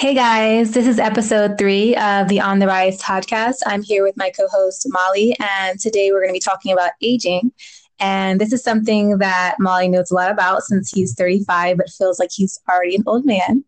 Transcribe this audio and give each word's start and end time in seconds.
Hey 0.00 0.14
guys, 0.14 0.70
this 0.70 0.86
is 0.86 0.98
episode 0.98 1.58
three 1.58 1.94
of 1.94 2.28
the 2.28 2.40
On 2.40 2.58
the 2.58 2.66
Rise 2.66 3.02
podcast. 3.02 3.56
I'm 3.66 3.82
here 3.82 4.02
with 4.02 4.16
my 4.16 4.30
co 4.30 4.48
host 4.48 4.86
Molly, 4.88 5.36
and 5.38 5.78
today 5.78 6.10
we're 6.10 6.20
going 6.20 6.30
to 6.30 6.32
be 6.32 6.40
talking 6.40 6.72
about 6.72 6.92
aging. 7.02 7.52
And 7.98 8.40
this 8.40 8.50
is 8.50 8.64
something 8.64 9.18
that 9.18 9.56
Molly 9.58 9.88
knows 9.88 10.10
a 10.10 10.14
lot 10.14 10.32
about 10.32 10.62
since 10.62 10.90
he's 10.90 11.12
35, 11.12 11.76
but 11.76 11.90
feels 11.90 12.18
like 12.18 12.30
he's 12.32 12.58
already 12.66 12.96
an 12.96 13.02
old 13.06 13.26
man. 13.26 13.62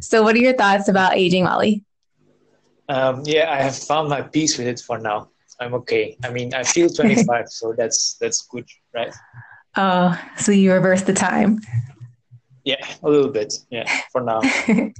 So, 0.00 0.24
what 0.24 0.34
are 0.34 0.40
your 0.40 0.54
thoughts 0.54 0.88
about 0.88 1.16
aging, 1.16 1.44
Molly? 1.44 1.84
Um, 2.88 3.22
yeah, 3.24 3.52
I 3.52 3.62
have 3.62 3.78
found 3.78 4.08
my 4.08 4.22
peace 4.22 4.58
with 4.58 4.66
it 4.66 4.80
for 4.80 4.98
now. 4.98 5.30
I'm 5.60 5.74
okay. 5.74 6.16
I 6.24 6.30
mean, 6.30 6.52
I 6.52 6.64
feel 6.64 6.88
25, 6.92 7.48
so 7.48 7.74
that's 7.78 8.14
that's 8.14 8.42
good, 8.42 8.66
right? 8.92 9.14
Oh, 9.76 10.20
so 10.36 10.50
you 10.50 10.72
reverse 10.72 11.02
the 11.02 11.14
time? 11.14 11.60
Yeah, 12.64 12.84
a 13.04 13.08
little 13.08 13.30
bit. 13.30 13.54
Yeah, 13.70 13.84
for 14.10 14.20
now. 14.20 14.40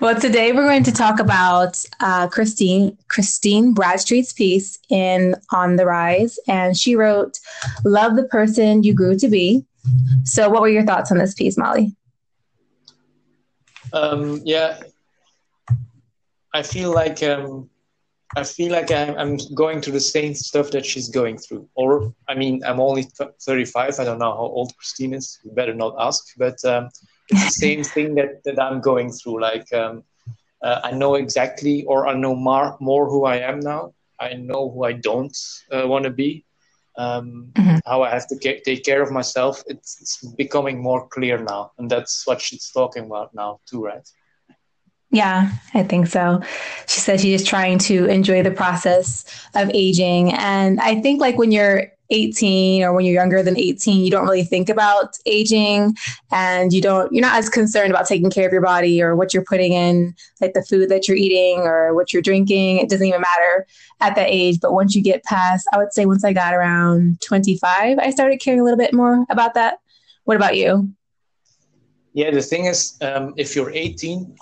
well, 0.00 0.18
today 0.18 0.52
we're 0.52 0.66
going 0.66 0.84
to 0.84 0.92
talk 0.92 1.20
about 1.20 1.84
uh, 2.00 2.28
Christine 2.28 2.96
Christine 3.08 3.72
Bradstreet's 3.74 4.32
piece 4.32 4.78
in 4.90 5.34
On 5.52 5.76
the 5.76 5.86
Rise, 5.86 6.38
and 6.48 6.76
she 6.76 6.96
wrote 6.96 7.38
"Love 7.84 8.16
the 8.16 8.24
person 8.24 8.82
you 8.82 8.94
grew 8.94 9.16
to 9.18 9.28
be." 9.28 9.64
So, 10.24 10.48
what 10.48 10.62
were 10.62 10.68
your 10.68 10.84
thoughts 10.84 11.10
on 11.10 11.18
this 11.18 11.34
piece, 11.34 11.56
Molly? 11.56 11.94
Um, 13.92 14.40
yeah, 14.44 14.80
I 16.54 16.62
feel 16.62 16.92
like 16.92 17.22
um, 17.22 17.68
I 18.36 18.44
feel 18.44 18.72
like 18.72 18.90
I'm, 18.90 19.16
I'm 19.18 19.38
going 19.54 19.82
through 19.82 19.92
the 19.92 20.00
same 20.00 20.34
stuff 20.34 20.70
that 20.70 20.86
she's 20.86 21.08
going 21.10 21.36
through. 21.38 21.68
Or, 21.74 22.14
I 22.28 22.34
mean, 22.34 22.62
I'm 22.64 22.80
only 22.80 23.06
35. 23.42 24.00
I 24.00 24.04
don't 24.04 24.18
know 24.18 24.32
how 24.32 24.38
old 24.38 24.74
Christine 24.76 25.12
is. 25.12 25.38
You 25.44 25.50
better 25.50 25.74
not 25.74 25.94
ask. 25.98 26.24
But 26.38 26.64
um, 26.64 26.88
same 27.30 27.82
thing 27.84 28.14
that, 28.16 28.42
that 28.44 28.60
I'm 28.60 28.80
going 28.80 29.10
through. 29.10 29.40
Like, 29.40 29.72
um, 29.72 30.04
uh, 30.62 30.80
I 30.84 30.92
know 30.92 31.14
exactly, 31.16 31.84
or 31.84 32.06
I 32.06 32.14
know 32.14 32.34
more, 32.34 32.76
more 32.80 33.08
who 33.08 33.24
I 33.24 33.36
am 33.36 33.60
now. 33.60 33.94
I 34.20 34.34
know 34.34 34.70
who 34.70 34.84
I 34.84 34.92
don't 34.92 35.36
uh, 35.72 35.86
want 35.86 36.04
to 36.04 36.10
be. 36.10 36.44
Um, 36.98 37.50
mm-hmm. 37.54 37.78
How 37.86 38.02
I 38.02 38.10
have 38.10 38.26
to 38.28 38.36
get, 38.36 38.64
take 38.64 38.84
care 38.84 39.02
of 39.02 39.10
myself. 39.10 39.62
It's, 39.66 40.00
it's 40.00 40.34
becoming 40.36 40.82
more 40.82 41.08
clear 41.08 41.38
now. 41.38 41.72
And 41.78 41.90
that's 41.90 42.26
what 42.26 42.40
she's 42.40 42.70
talking 42.70 43.06
about 43.06 43.34
now, 43.34 43.60
too, 43.66 43.82
right? 43.82 44.06
Yeah, 45.10 45.50
I 45.74 45.82
think 45.82 46.06
so. 46.06 46.40
She 46.86 47.00
says 47.00 47.20
she's 47.20 47.40
just 47.40 47.50
trying 47.50 47.78
to 47.80 48.06
enjoy 48.06 48.42
the 48.42 48.50
process 48.50 49.24
of 49.54 49.70
aging. 49.74 50.32
And 50.32 50.80
I 50.80 51.00
think 51.02 51.20
like 51.20 51.36
when 51.36 51.52
you're 51.52 51.91
18 52.10 52.82
or 52.82 52.92
when 52.92 53.04
you're 53.04 53.14
younger 53.14 53.42
than 53.42 53.56
18, 53.56 54.04
you 54.04 54.10
don't 54.10 54.24
really 54.24 54.44
think 54.44 54.68
about 54.68 55.16
aging 55.26 55.96
and 56.30 56.72
you 56.72 56.82
don't, 56.82 57.12
you're 57.12 57.22
not 57.22 57.38
as 57.38 57.48
concerned 57.48 57.90
about 57.90 58.06
taking 58.06 58.30
care 58.30 58.46
of 58.46 58.52
your 58.52 58.62
body 58.62 59.02
or 59.02 59.16
what 59.16 59.32
you're 59.32 59.44
putting 59.44 59.72
in, 59.72 60.14
like 60.40 60.52
the 60.52 60.62
food 60.62 60.88
that 60.90 61.08
you're 61.08 61.16
eating 61.16 61.60
or 61.60 61.94
what 61.94 62.12
you're 62.12 62.22
drinking. 62.22 62.78
It 62.78 62.88
doesn't 62.88 63.06
even 63.06 63.20
matter 63.20 63.66
at 64.00 64.14
that 64.16 64.28
age. 64.28 64.60
But 64.60 64.72
once 64.72 64.94
you 64.94 65.02
get 65.02 65.24
past, 65.24 65.66
I 65.72 65.78
would 65.78 65.92
say 65.92 66.06
once 66.06 66.24
I 66.24 66.32
got 66.32 66.54
around 66.54 67.20
25, 67.22 67.98
I 67.98 68.10
started 68.10 68.40
caring 68.40 68.60
a 68.60 68.64
little 68.64 68.78
bit 68.78 68.92
more 68.92 69.24
about 69.30 69.54
that. 69.54 69.78
What 70.24 70.36
about 70.36 70.56
you? 70.56 70.92
Yeah, 72.12 72.30
the 72.30 72.42
thing 72.42 72.66
is, 72.66 72.98
um, 73.00 73.32
if 73.36 73.56
you're 73.56 73.70
18, 73.70 74.36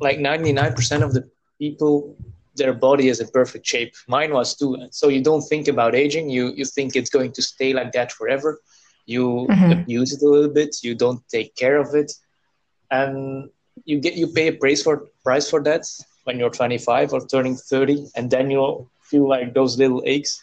like 0.00 0.18
99% 0.18 1.02
of 1.02 1.12
the 1.12 1.28
people 1.58 2.16
their 2.56 2.72
body 2.72 3.08
is 3.08 3.20
in 3.20 3.28
perfect 3.28 3.66
shape. 3.66 3.94
Mine 4.08 4.32
was 4.32 4.56
too. 4.56 4.88
So 4.90 5.08
you 5.08 5.22
don't 5.22 5.42
think 5.42 5.68
about 5.68 5.94
aging. 5.94 6.30
You 6.30 6.52
you 6.56 6.64
think 6.64 6.96
it's 6.96 7.10
going 7.10 7.32
to 7.32 7.42
stay 7.42 7.72
like 7.72 7.92
that 7.92 8.12
forever. 8.12 8.60
You 9.06 9.46
mm-hmm. 9.48 9.72
abuse 9.72 10.12
it 10.12 10.22
a 10.22 10.28
little 10.28 10.50
bit. 10.50 10.76
You 10.82 10.94
don't 10.94 11.22
take 11.28 11.54
care 11.54 11.78
of 11.78 11.94
it. 11.94 12.12
And 12.90 13.50
you 13.84 14.00
get 14.00 14.14
you 14.14 14.28
pay 14.28 14.48
a 14.48 14.52
price 14.52 14.82
for 14.82 15.08
price 15.22 15.50
for 15.50 15.62
that 15.62 15.84
when 16.24 16.38
you're 16.38 16.50
25 16.50 17.12
or 17.12 17.26
turning 17.26 17.54
30 17.54 18.08
and 18.16 18.30
then 18.30 18.50
you'll 18.50 18.90
feel 19.02 19.28
like 19.28 19.54
those 19.54 19.78
little 19.78 20.02
aches. 20.06 20.42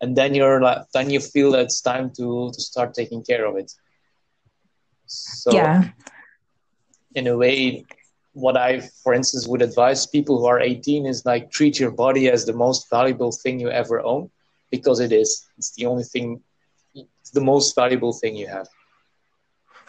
And 0.00 0.16
then 0.16 0.34
you're 0.34 0.60
like 0.60 0.82
then 0.92 1.10
you 1.10 1.20
feel 1.20 1.52
that 1.52 1.62
it's 1.62 1.80
time 1.80 2.10
to 2.16 2.50
to 2.52 2.60
start 2.60 2.94
taking 2.94 3.22
care 3.22 3.46
of 3.46 3.56
it. 3.56 3.72
So 5.06 5.52
yeah. 5.52 5.90
in 7.14 7.26
a 7.26 7.36
way 7.36 7.84
what 8.34 8.56
I, 8.56 8.80
for 9.02 9.14
instance, 9.14 9.46
would 9.46 9.62
advise 9.62 10.06
people 10.06 10.38
who 10.38 10.46
are 10.46 10.60
18 10.60 11.06
is 11.06 11.24
like 11.24 11.50
treat 11.50 11.78
your 11.78 11.92
body 11.92 12.28
as 12.28 12.44
the 12.44 12.52
most 12.52 12.90
valuable 12.90 13.32
thing 13.32 13.58
you 13.58 13.70
ever 13.70 14.00
own 14.00 14.30
because 14.70 15.00
it 15.00 15.12
is. 15.12 15.46
It's 15.56 15.72
the 15.74 15.86
only 15.86 16.04
thing, 16.04 16.40
it's 16.94 17.30
the 17.30 17.40
most 17.40 17.74
valuable 17.74 18.12
thing 18.12 18.36
you 18.36 18.48
have. 18.48 18.68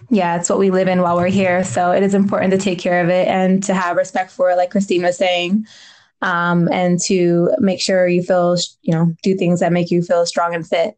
Yeah, 0.10 0.38
it's 0.38 0.50
what 0.50 0.60
we 0.60 0.70
live 0.70 0.88
in 0.88 1.02
while 1.02 1.16
we're 1.16 1.28
here. 1.28 1.64
So 1.64 1.92
it 1.92 2.04
is 2.04 2.14
important 2.14 2.52
to 2.52 2.60
take 2.60 2.80
care 2.80 3.02
of 3.04 3.10
it 3.10 3.28
and 3.28 3.64
to 3.64 3.74
have 3.74 3.98
respect 3.98 4.32
for 4.32 4.52
it, 4.52 4.58
like 4.58 4.70
Christine 4.70 5.04
was 5.04 5.18
saying, 5.18 5.66
um, 6.22 6.70
and 6.72 7.00
to 7.08 7.50
make 7.60 7.82
sure 7.82 8.08
you 8.08 8.22
feel, 8.22 8.58
you 8.84 8.94
know, 8.94 9.16
do 9.24 9.36
things 9.36 9.60
that 9.62 9.72
make 9.72 9.90
you 9.90 10.04
feel 10.04 10.26
strong 10.26 10.54
and 10.54 10.68
fit. 10.68 10.98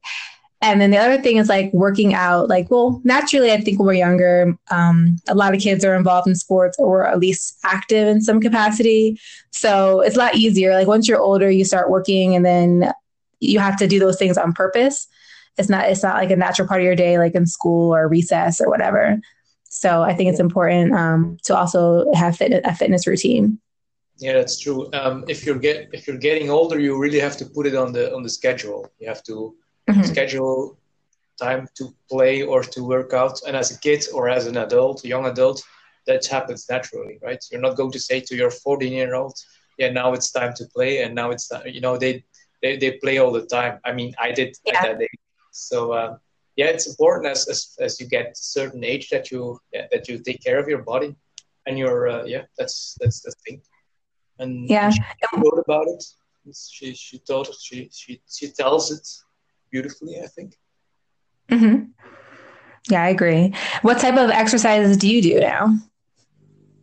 And 0.61 0.81
then 0.81 0.89
the 0.89 0.97
other 0.97 1.21
thing 1.21 1.37
is 1.37 1.49
like 1.49 1.71
working 1.71 2.15
out. 2.15 2.49
Like, 2.49 2.71
well, 2.71 2.99
naturally, 3.03 3.51
I 3.51 3.61
think 3.61 3.77
when 3.77 3.85
we're 3.87 3.93
younger, 3.93 4.57
um, 4.71 5.17
a 5.27 5.35
lot 5.35 5.53
of 5.53 5.61
kids 5.61 5.85
are 5.85 5.95
involved 5.95 6.27
in 6.27 6.35
sports 6.35 6.77
or 6.79 7.05
at 7.05 7.19
least 7.19 7.57
active 7.63 8.07
in 8.07 8.21
some 8.21 8.41
capacity. 8.41 9.19
So 9.51 10.01
it's 10.01 10.15
a 10.15 10.19
lot 10.19 10.35
easier. 10.35 10.73
Like 10.73 10.87
once 10.87 11.07
you're 11.07 11.21
older, 11.21 11.51
you 11.51 11.63
start 11.63 11.91
working, 11.91 12.35
and 12.35 12.43
then 12.43 12.91
you 13.39 13.59
have 13.59 13.77
to 13.77 13.87
do 13.87 13.99
those 13.99 14.17
things 14.17 14.37
on 14.37 14.51
purpose. 14.51 15.07
It's 15.57 15.69
not. 15.69 15.89
It's 15.89 16.03
not 16.03 16.15
like 16.15 16.31
a 16.31 16.35
natural 16.35 16.67
part 16.67 16.81
of 16.81 16.85
your 16.85 16.95
day, 16.95 17.19
like 17.19 17.35
in 17.35 17.45
school 17.45 17.93
or 17.93 18.07
recess 18.07 18.59
or 18.59 18.67
whatever. 18.67 19.19
So 19.69 20.01
I 20.01 20.15
think 20.15 20.29
it's 20.31 20.39
important 20.39 20.93
um, 20.93 21.37
to 21.43 21.55
also 21.55 22.11
have 22.13 22.35
fit, 22.35 22.61
a 22.65 22.73
fitness 22.73 23.05
routine. 23.05 23.59
Yeah, 24.17 24.33
that's 24.33 24.57
true. 24.57 24.89
Um, 24.93 25.23
if 25.27 25.45
you're 25.45 25.59
get 25.59 25.89
if 25.93 26.07
you're 26.07 26.17
getting 26.17 26.49
older, 26.49 26.79
you 26.79 26.97
really 26.97 27.19
have 27.19 27.37
to 27.37 27.45
put 27.45 27.67
it 27.67 27.75
on 27.75 27.91
the 27.91 28.11
on 28.15 28.23
the 28.23 28.29
schedule. 28.29 28.89
You 28.97 29.07
have 29.07 29.21
to 29.23 29.55
mm-hmm. 29.89 30.03
schedule 30.03 30.77
time 31.39 31.67
to 31.75 31.93
play 32.09 32.41
or 32.41 32.63
to 32.63 32.83
work 32.83 33.13
out. 33.13 33.39
And 33.47 33.55
as 33.55 33.71
a 33.71 33.79
kid 33.79 34.05
or 34.13 34.29
as 34.29 34.47
an 34.47 34.57
adult, 34.57 35.05
young 35.05 35.25
adult, 35.25 35.63
that 36.07 36.25
happens 36.25 36.65
naturally, 36.69 37.19
right? 37.21 37.43
You're 37.51 37.61
not 37.61 37.77
going 37.77 37.91
to 37.91 37.99
say 37.99 38.21
to 38.21 38.35
your 38.35 38.51
14 38.51 38.91
year 38.91 39.15
old, 39.15 39.37
yeah, 39.77 39.91
now 39.91 40.13
it's 40.13 40.31
time 40.31 40.53
to 40.55 40.65
play. 40.73 41.03
And 41.03 41.13
now 41.13 41.31
it's, 41.31 41.47
time. 41.47 41.67
you 41.67 41.81
know, 41.81 41.97
they, 41.97 42.23
they, 42.61 42.77
they 42.77 42.91
play 42.93 43.19
all 43.19 43.31
the 43.31 43.45
time. 43.45 43.79
I 43.85 43.93
mean, 43.93 44.13
I 44.19 44.31
did 44.31 44.55
yeah. 44.65 44.81
that 44.81 45.01
age. 45.01 45.09
So, 45.51 45.91
uh, 45.91 46.17
yeah, 46.55 46.67
it's 46.67 46.87
important 46.87 47.27
as, 47.27 47.47
as, 47.47 47.75
as 47.79 47.99
you 47.99 48.07
get 48.07 48.27
a 48.27 48.35
certain 48.35 48.83
age 48.83 49.09
that 49.09 49.29
you, 49.31 49.59
yeah, 49.73 49.87
that 49.91 50.07
you 50.07 50.17
take 50.19 50.43
care 50.43 50.59
of 50.59 50.67
your 50.67 50.81
body 50.81 51.15
and 51.67 51.77
your, 51.77 52.07
uh, 52.07 52.23
yeah, 52.23 52.43
that's, 52.57 52.97
that's 52.99 53.21
the 53.21 53.33
thing. 53.45 53.61
And 54.39 54.69
yeah. 54.69 54.89
she 54.89 55.01
wrote 55.35 55.63
about 55.65 55.87
it. 55.87 56.03
She, 56.55 56.93
she 56.93 57.19
told, 57.19 57.53
she, 57.61 57.89
she, 57.91 58.21
she 58.27 58.47
tells 58.47 58.91
it 58.91 59.05
beautifully, 59.71 60.19
I 60.23 60.27
think. 60.27 60.57
Mm-hmm. 61.49 61.91
Yeah, 62.89 63.03
I 63.03 63.09
agree. 63.09 63.53
What 63.81 63.99
type 63.99 64.17
of 64.17 64.29
exercises 64.29 64.97
do 64.97 65.09
you 65.09 65.21
do 65.21 65.39
now? 65.39 65.77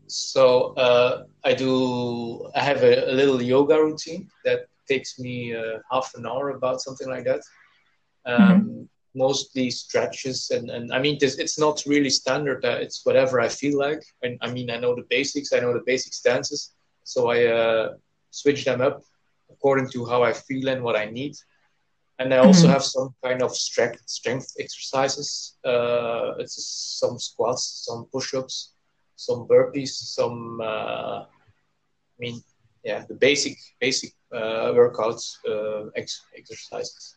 So 0.06 0.74
uh, 0.74 1.24
I 1.44 1.54
do. 1.54 2.48
I 2.54 2.60
have 2.60 2.82
a, 2.82 3.10
a, 3.10 3.14
little 3.14 3.40
yoga 3.40 3.82
routine 3.82 4.28
that 4.44 4.66
takes 4.86 5.18
me 5.18 5.56
uh, 5.56 5.78
half 5.90 6.12
an 6.14 6.26
hour, 6.26 6.50
about 6.50 6.82
something 6.82 7.08
like 7.08 7.24
that. 7.24 7.40
Um, 8.26 8.40
mm-hmm. 8.40 8.82
Mostly 9.16 9.70
stretches, 9.70 10.50
and, 10.50 10.70
and 10.70 10.92
I 10.92 10.98
mean, 10.98 11.18
this, 11.20 11.38
it's 11.38 11.58
not 11.58 11.82
really 11.86 12.10
standard. 12.10 12.64
Uh, 12.64 12.78
it's 12.80 13.06
whatever 13.06 13.40
I 13.40 13.48
feel 13.48 13.78
like. 13.78 14.02
And 14.22 14.38
I 14.42 14.50
mean, 14.50 14.70
I 14.70 14.76
know 14.76 14.94
the 14.94 15.06
basics. 15.08 15.52
I 15.52 15.60
know 15.60 15.72
the 15.72 15.84
basic 15.86 16.12
stances, 16.12 16.74
so 17.04 17.30
I 17.30 17.46
uh, 17.46 17.94
switch 18.30 18.64
them 18.64 18.80
up 18.80 19.02
according 19.50 19.88
to 19.90 20.04
how 20.04 20.22
I 20.22 20.32
feel 20.32 20.68
and 20.68 20.82
what 20.82 20.96
I 20.96 21.06
need 21.06 21.34
and 22.18 22.32
I 22.32 22.38
also 22.38 22.64
mm-hmm. 22.64 22.72
have 22.72 22.84
some 22.84 23.14
kind 23.24 23.42
of 23.42 23.54
strength 23.54 24.02
strength 24.06 24.52
exercises. 24.58 25.56
Uh, 25.64 26.34
it's 26.38 26.56
some 27.00 27.18
squats, 27.18 27.84
some 27.86 28.06
push-ups, 28.12 28.74
some 29.16 29.46
burpees, 29.48 29.90
some. 29.90 30.60
Uh, 30.60 31.24
I 31.24 32.18
mean, 32.18 32.40
yeah, 32.84 33.04
the 33.08 33.14
basic 33.14 33.56
basic 33.80 34.12
uh, 34.32 34.72
workouts 34.72 35.36
uh, 35.48 35.90
ex- 35.96 36.22
exercises. 36.36 37.16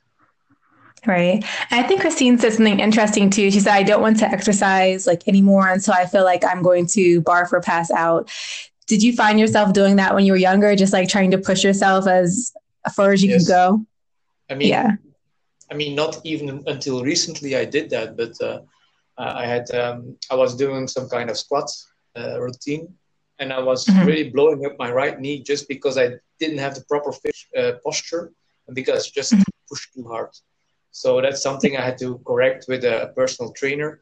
Right. 1.05 1.43
I 1.69 1.83
think 1.83 2.01
Christine 2.01 2.39
said 2.39 2.53
something 2.53 2.79
interesting 2.79 3.29
too. 3.29 3.51
She 3.51 3.59
said, 3.59 3.73
I 3.73 3.83
don't 3.83 4.01
want 4.01 4.17
to 4.19 4.27
exercise 4.27 5.05
like 5.05 5.27
anymore 5.27 5.67
until 5.69 5.93
I 5.93 6.07
feel 6.07 6.23
like 6.23 6.43
I'm 6.43 6.63
going 6.63 6.87
to 6.87 7.21
barf 7.21 7.53
or 7.53 7.61
pass 7.61 7.91
out. 7.91 8.31
Did 8.87 9.03
you 9.03 9.13
find 9.13 9.39
yourself 9.39 9.73
doing 9.73 9.97
that 9.97 10.15
when 10.15 10.25
you 10.25 10.31
were 10.31 10.39
younger, 10.39 10.75
just 10.75 10.93
like 10.93 11.07
trying 11.07 11.31
to 11.31 11.37
push 11.37 11.63
yourself 11.63 12.07
as 12.07 12.51
far 12.95 13.11
as 13.11 13.23
you 13.23 13.29
yes. 13.29 13.45
can 13.45 13.53
go? 13.53 13.85
I 14.49 14.55
mean, 14.55 14.69
yeah. 14.69 14.91
I 15.71 15.73
mean, 15.75 15.95
not 15.95 16.21
even 16.23 16.63
until 16.67 17.03
recently 17.03 17.55
I 17.55 17.65
did 17.65 17.89
that, 17.89 18.15
but 18.15 18.39
uh, 18.41 18.61
I 19.17 19.45
had 19.45 19.69
um, 19.75 20.17
I 20.31 20.35
was 20.35 20.55
doing 20.55 20.87
some 20.87 21.09
kind 21.09 21.29
of 21.29 21.37
squat 21.37 21.69
uh, 22.17 22.39
routine, 22.39 22.93
and 23.39 23.51
I 23.51 23.59
was 23.59 23.85
mm-hmm. 23.85 24.05
really 24.05 24.29
blowing 24.29 24.65
up 24.65 24.77
my 24.79 24.91
right 24.91 25.19
knee 25.19 25.41
just 25.41 25.67
because 25.67 25.97
I 25.97 26.15
didn't 26.39 26.59
have 26.59 26.75
the 26.75 26.85
proper 26.85 27.11
fish, 27.11 27.47
uh, 27.57 27.73
posture 27.83 28.31
and 28.67 28.75
because 28.75 29.11
just 29.11 29.33
mm-hmm. 29.33 29.43
pushed 29.69 29.93
too 29.93 30.07
hard. 30.07 30.29
So 30.91 31.21
that's 31.21 31.41
something 31.43 31.77
I 31.77 31.81
had 31.81 31.97
to 31.99 32.19
correct 32.25 32.65
with 32.67 32.83
a 32.83 33.11
personal 33.15 33.51
trainer. 33.53 34.01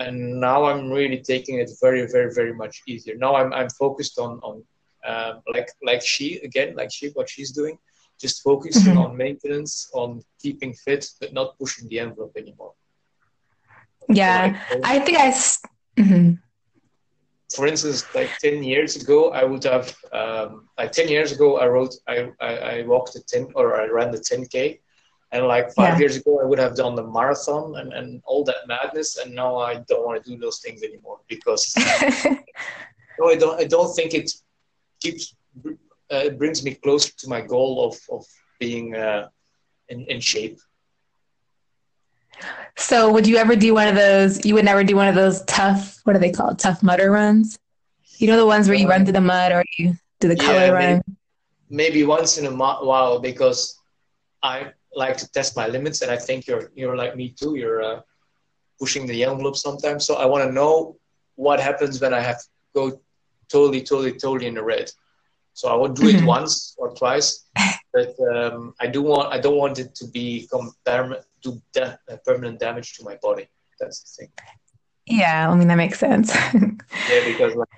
and 0.00 0.40
now 0.40 0.64
I'm 0.64 0.90
really 0.90 1.20
taking 1.20 1.58
it 1.58 1.70
very, 1.80 2.06
very, 2.06 2.32
very 2.32 2.54
much 2.54 2.82
easier. 2.86 3.16
Now 3.16 3.34
I'm 3.36 3.52
I'm 3.52 3.70
focused 3.70 4.18
on 4.18 4.40
on 4.48 4.64
um, 5.06 5.42
like 5.54 5.68
like 5.82 6.02
she 6.02 6.38
again, 6.48 6.74
like 6.74 6.90
she 6.92 7.08
what 7.10 7.28
she's 7.28 7.52
doing, 7.52 7.78
just 8.20 8.42
focusing 8.42 8.94
mm-hmm. 8.94 8.98
on 8.98 9.16
maintenance, 9.16 9.90
on 9.94 10.22
keeping 10.40 10.74
fit, 10.74 11.08
but 11.20 11.32
not 11.32 11.58
pushing 11.58 11.88
the 11.88 11.98
envelope 11.98 12.36
anymore. 12.36 12.74
Yeah, 14.08 14.60
so 14.68 14.78
like, 14.78 14.86
I 14.86 14.98
think 15.00 15.18
I. 15.18 15.30
Mm-hmm. 15.30 16.32
For 17.54 17.66
instance, 17.66 18.04
like 18.14 18.30
ten 18.38 18.62
years 18.62 18.96
ago, 18.96 19.30
I 19.32 19.44
would 19.44 19.64
have 19.64 19.96
um, 20.12 20.68
like 20.78 20.92
ten 20.92 21.08
years 21.08 21.32
ago, 21.32 21.58
I 21.58 21.66
wrote, 21.66 21.94
I, 22.06 22.30
I, 22.40 22.54
I 22.54 22.82
walked 22.82 23.14
the 23.14 23.22
ten 23.26 23.48
or 23.54 23.80
I 23.80 23.86
ran 23.86 24.12
the 24.12 24.20
ten 24.20 24.46
k, 24.46 24.80
and 25.32 25.46
like 25.46 25.72
five 25.74 25.94
yeah. 25.94 25.98
years 25.98 26.16
ago, 26.16 26.40
I 26.40 26.44
would 26.44 26.58
have 26.58 26.76
done 26.76 26.94
the 26.94 27.06
marathon 27.06 27.76
and, 27.76 27.92
and 27.92 28.22
all 28.24 28.44
that 28.44 28.68
madness, 28.68 29.16
and 29.16 29.34
now 29.34 29.58
I 29.58 29.82
don't 29.88 30.06
want 30.06 30.22
to 30.22 30.30
do 30.30 30.38
those 30.38 30.60
things 30.60 30.82
anymore 30.82 31.18
because 31.28 31.72
no, 33.18 33.28
I 33.28 33.36
don't. 33.36 33.60
I 33.60 33.64
don't 33.64 33.92
think 33.94 34.14
it 34.14 34.30
keeps 35.00 35.34
uh, 36.12 36.16
it 36.16 36.38
brings 36.38 36.64
me 36.64 36.74
closer 36.74 37.12
to 37.18 37.28
my 37.28 37.40
goal 37.40 37.84
of 37.84 37.98
of 38.10 38.24
being 38.58 38.94
uh, 38.94 39.28
in 39.88 40.04
in 40.06 40.20
shape. 40.20 40.58
So, 42.76 43.12
would 43.12 43.26
you 43.26 43.36
ever 43.36 43.56
do 43.56 43.74
one 43.74 43.88
of 43.88 43.94
those? 43.94 44.44
You 44.44 44.54
would 44.54 44.64
never 44.64 44.82
do 44.84 44.96
one 44.96 45.08
of 45.08 45.14
those 45.14 45.42
tough. 45.44 46.00
What 46.04 46.16
are 46.16 46.18
they 46.18 46.30
called? 46.30 46.58
Tough 46.58 46.82
mudder 46.82 47.10
runs. 47.10 47.58
You 48.18 48.26
know 48.26 48.36
the 48.36 48.46
ones 48.46 48.68
where 48.68 48.76
you 48.76 48.88
run 48.88 49.04
through 49.04 49.14
the 49.14 49.20
mud 49.20 49.52
or 49.52 49.64
you 49.78 49.94
do 50.20 50.28
the 50.28 50.36
color 50.36 50.66
yeah, 50.66 50.72
maybe, 50.72 50.92
run. 50.92 51.02
Maybe 51.70 52.04
once 52.04 52.38
in 52.38 52.46
a 52.46 52.54
while 52.54 53.18
because 53.18 53.78
I 54.42 54.72
like 54.94 55.16
to 55.18 55.30
test 55.30 55.56
my 55.56 55.66
limits, 55.68 56.02
and 56.02 56.10
I 56.10 56.16
think 56.16 56.46
you're 56.46 56.70
you're 56.74 56.96
like 56.96 57.16
me 57.16 57.30
too. 57.30 57.56
You're 57.56 57.82
uh, 57.82 58.00
pushing 58.78 59.06
the 59.06 59.24
envelope 59.24 59.56
sometimes, 59.56 60.06
so 60.06 60.16
I 60.16 60.26
want 60.26 60.44
to 60.44 60.52
know 60.52 60.96
what 61.36 61.60
happens 61.60 62.00
when 62.00 62.12
I 62.14 62.20
have 62.20 62.38
to 62.38 62.48
go 62.74 63.00
totally, 63.48 63.82
totally, 63.82 64.12
totally 64.12 64.46
in 64.46 64.54
the 64.54 64.62
red. 64.62 64.90
So 65.52 65.68
I 65.68 65.74
would 65.74 65.94
do 65.94 66.08
it 66.08 66.16
mm-hmm. 66.16 66.26
once 66.26 66.74
or 66.78 66.94
twice, 66.94 67.46
but 67.92 68.14
um, 68.34 68.74
I 68.80 68.86
do 68.86 69.02
want 69.02 69.32
I 69.32 69.38
don't 69.38 69.56
want 69.56 69.78
it 69.78 69.94
to 69.96 70.06
be 70.08 70.48
permanent 70.84 71.24
to 71.42 71.60
de- 71.72 71.98
uh, 72.10 72.16
permanent 72.24 72.60
damage 72.60 72.96
to 72.96 73.04
my 73.04 73.16
body. 73.16 73.48
That's 73.78 74.00
the 74.02 74.22
thing. 74.22 74.32
Yeah, 75.06 75.50
I 75.50 75.54
mean 75.54 75.68
that 75.68 75.76
makes 75.76 75.98
sense. 75.98 76.34
yeah, 76.54 77.24
because 77.24 77.54
like 77.54 77.68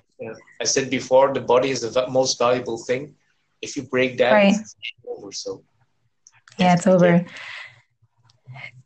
I 0.61 0.65
said 0.65 0.91
before, 0.91 1.33
the 1.33 1.41
body 1.41 1.71
is 1.71 1.81
the 1.81 2.09
most 2.09 2.39
valuable 2.39 2.79
thing. 2.79 3.15
If 3.61 3.77
you 3.77 3.83
break 3.83 4.19
that, 4.19 4.33
right. 4.33 4.55
it's 4.55 4.77
over. 5.09 5.33
So 5.33 5.65
yeah, 6.59 6.75
it's 6.75 6.87
over. 6.87 7.25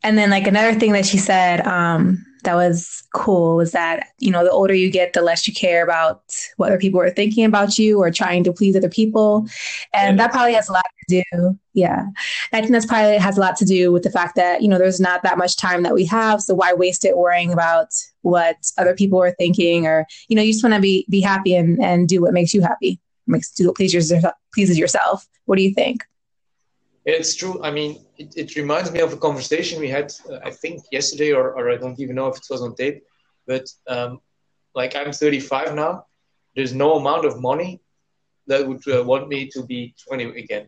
And 0.03 0.17
then 0.17 0.29
like 0.29 0.47
another 0.47 0.79
thing 0.79 0.93
that 0.93 1.05
she 1.05 1.17
said, 1.17 1.65
um, 1.67 2.25
that 2.47 2.55
was 2.55 3.03
cool 3.13 3.57
was 3.57 3.73
that, 3.73 4.07
you 4.19 4.31
know, 4.31 4.41
the 4.41 4.49
older 4.49 4.73
you 4.73 4.89
get, 4.89 5.11
the 5.11 5.21
less 5.21 5.45
you 5.49 5.53
care 5.53 5.83
about 5.83 6.23
what 6.55 6.67
other 6.69 6.79
people 6.79 7.01
are 7.01 7.09
thinking 7.09 7.43
about 7.43 7.77
you 7.77 7.99
or 7.99 8.09
trying 8.09 8.41
to 8.45 8.53
please 8.53 8.73
other 8.73 8.87
people. 8.87 9.45
And 9.93 10.17
that 10.17 10.31
probably 10.31 10.53
has 10.53 10.69
a 10.69 10.71
lot 10.71 10.85
to 11.09 11.23
do. 11.33 11.59
Yeah. 11.73 12.05
I 12.53 12.61
think 12.61 12.71
that's 12.71 12.85
probably 12.85 13.17
has 13.17 13.37
a 13.37 13.41
lot 13.41 13.57
to 13.57 13.65
do 13.65 13.91
with 13.91 14.03
the 14.03 14.09
fact 14.09 14.37
that, 14.37 14.61
you 14.61 14.69
know, 14.69 14.77
there's 14.77 15.01
not 15.01 15.23
that 15.23 15.37
much 15.37 15.57
time 15.57 15.83
that 15.83 15.93
we 15.93 16.05
have. 16.05 16.41
So 16.41 16.55
why 16.55 16.71
waste 16.71 17.03
it 17.03 17.17
worrying 17.17 17.51
about 17.51 17.89
what 18.21 18.55
other 18.77 18.95
people 18.95 19.21
are 19.21 19.31
thinking 19.31 19.85
or, 19.85 20.05
you 20.29 20.37
know, 20.37 20.41
you 20.41 20.53
just 20.53 20.63
want 20.63 20.75
to 20.75 20.79
be, 20.79 21.05
be 21.09 21.19
happy 21.19 21.53
and, 21.53 21.83
and 21.83 22.07
do 22.07 22.21
what 22.21 22.31
makes 22.31 22.53
you 22.53 22.61
happy, 22.61 22.97
makes 23.27 23.51
do 23.51 23.67
what 23.67 23.75
pleases 23.75 24.09
yourself, 24.09 24.33
pleases 24.53 24.79
yourself. 24.79 25.27
What 25.43 25.57
do 25.57 25.63
you 25.63 25.73
think? 25.73 26.05
It's 27.03 27.35
true. 27.35 27.61
I 27.61 27.71
mean, 27.71 28.05
it, 28.17 28.33
it 28.35 28.55
reminds 28.55 28.91
me 28.91 28.99
of 28.99 29.13
a 29.13 29.17
conversation 29.17 29.79
we 29.79 29.89
had, 29.89 30.11
uh, 30.29 30.39
I 30.43 30.51
think, 30.51 30.83
yesterday, 30.91 31.31
or, 31.31 31.53
or 31.53 31.71
I 31.71 31.77
don't 31.77 31.99
even 31.99 32.15
know 32.15 32.27
if 32.27 32.37
it 32.37 32.47
was 32.49 32.61
on 32.61 32.75
tape. 32.75 33.03
But 33.45 33.65
um, 33.87 34.19
like, 34.75 34.95
I'm 34.95 35.11
35 35.11 35.75
now. 35.75 36.05
There's 36.55 36.73
no 36.73 36.97
amount 36.97 37.25
of 37.25 37.39
money 37.39 37.81
that 38.47 38.67
would 38.67 38.87
uh, 38.87 39.03
want 39.03 39.27
me 39.27 39.47
to 39.49 39.63
be 39.63 39.93
20 40.07 40.39
again. 40.39 40.67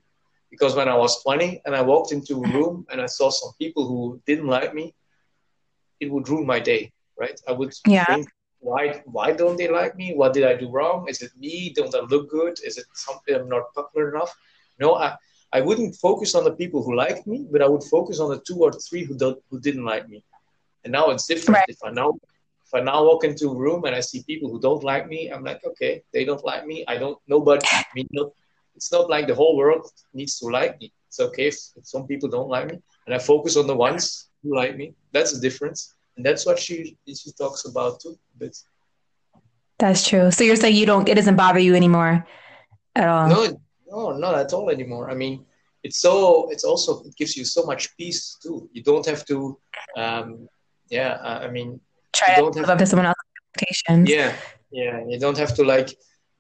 Because 0.52 0.76
when 0.76 0.88
I 0.88 0.96
was 0.96 1.22
20 1.24 1.62
and 1.66 1.76
I 1.76 1.82
walked 1.82 2.12
into 2.12 2.44
a 2.44 2.52
room 2.52 2.86
and 2.92 3.02
I 3.02 3.06
saw 3.06 3.30
some 3.30 3.52
people 3.60 3.88
who 3.88 4.22
didn't 4.26 4.48
like 4.48 4.74
me, 4.74 4.94
it 6.00 6.10
would 6.12 6.30
ruin 6.30 6.46
my 6.46 6.60
day, 6.60 6.92
right? 7.20 7.40
I 7.48 7.52
would 7.52 7.74
yeah. 7.86 8.06
think, 8.06 8.30
why 8.62 9.02
why 9.06 9.32
don't 9.32 9.58
they 9.58 9.70
like 9.70 9.96
me? 9.96 10.14
What 10.16 10.34
did 10.34 10.44
I 10.44 10.56
do 10.56 10.70
wrong? 10.70 11.08
Is 11.08 11.22
it 11.22 11.32
me? 11.38 11.72
Don't 11.76 11.96
I 11.96 12.00
look 12.00 12.30
good? 12.30 12.60
Is 12.64 12.78
it 12.78 12.86
something 12.94 13.36
I'm 13.36 13.48
not 13.48 13.74
popular 13.74 14.14
enough? 14.14 14.36
No, 14.80 14.96
I, 14.96 15.16
I 15.52 15.62
wouldn't 15.62 15.96
focus 15.96 16.36
on 16.36 16.44
the 16.44 16.52
people 16.52 16.84
who 16.84 16.96
liked 16.96 17.26
me, 17.26 17.46
but 17.52 17.62
I 17.62 17.68
would 17.68 17.84
focus 17.84 18.20
on 18.20 18.30
the 18.30 18.40
two 18.40 18.58
or 18.58 18.72
three 18.72 19.04
who 19.04 19.18
don't, 19.18 19.42
who 19.50 19.60
didn't 19.60 19.86
like 19.86 20.08
me. 20.08 20.24
And 20.84 20.92
now 20.92 21.10
it's 21.10 21.28
different. 21.28 21.58
Right. 21.58 21.66
If 21.68 21.78
I 21.84 21.92
now 21.92 22.20
if 22.72 22.80
I 22.80 22.84
now 22.84 23.04
walk 23.04 23.24
into 23.24 23.50
a 23.50 23.56
room 23.56 23.86
and 23.86 23.96
I 23.96 24.00
see 24.00 24.22
people 24.24 24.48
who 24.52 24.60
don't 24.60 24.84
like 24.84 25.08
me, 25.08 25.30
I'm 25.30 25.44
like, 25.44 25.66
okay, 25.66 26.04
they 26.14 26.24
don't 26.24 26.46
like 26.46 26.68
me. 26.68 26.86
I 26.88 26.98
don't. 26.98 27.18
Nobody. 27.28 27.66
Not, 28.12 28.32
it's 28.76 28.92
not 28.92 29.10
like 29.10 29.26
the 29.26 29.34
whole 29.34 29.58
world 29.58 29.90
needs 30.14 30.38
to 30.40 30.46
like 30.46 30.80
me. 30.80 30.94
It's 31.08 31.20
okay 31.20 31.48
if, 31.48 31.58
if 31.76 31.88
some 31.88 32.06
people 32.06 32.30
don't 32.30 32.48
like 32.48 32.68
me, 32.72 32.80
and 33.08 33.16
I 33.16 33.18
focus 33.18 33.58
on 33.58 33.66
the 33.66 33.76
ones 33.76 34.30
who 34.44 34.56
like 34.56 34.78
me. 34.78 34.94
That's 35.12 35.34
the 35.34 35.42
difference, 35.42 35.96
and 36.16 36.24
that's 36.24 36.46
what 36.46 36.60
she 36.60 36.96
she 37.08 37.32
talks 37.32 37.66
about 37.66 38.00
too. 38.02 38.20
But 38.38 38.54
that's 39.80 40.08
true. 40.08 40.30
So 40.30 40.44
you're 40.44 40.56
saying 40.56 40.76
you 40.76 40.86
don't. 40.86 41.10
It 41.10 41.16
doesn't 41.16 41.38
bother 41.38 41.60
you 41.60 41.74
anymore 41.74 42.28
at 42.96 43.08
all. 43.10 43.30
No, 43.30 43.60
no, 43.92 44.12
not 44.18 44.36
at 44.36 44.54
all 44.54 44.70
anymore. 44.70 45.10
I 45.10 45.16
mean, 45.16 45.46
it's 45.84 46.00
so 46.00 46.50
it's 46.52 46.64
also 46.64 47.04
it 47.04 47.16
gives 47.16 47.36
you 47.38 47.46
so 47.46 47.64
much 47.64 47.96
peace 47.98 48.38
too. 48.42 48.70
You 48.74 48.84
don't 48.84 49.06
have 49.06 49.26
to, 49.26 49.58
um, 49.96 50.48
yeah. 50.90 51.14
Uh, 51.24 51.40
I 51.44 51.50
mean, 51.50 51.80
try 52.14 52.36
to 52.36 52.46
live 52.46 52.70
up 52.70 52.78
to 52.80 52.86
someone 52.86 53.06
else's 53.06 53.24
expectations. 53.38 54.10
Yeah, 54.10 54.36
yeah. 54.72 55.04
You 55.08 55.20
don't 55.20 55.38
have 55.38 55.54
to 55.56 55.64
like 55.64 55.90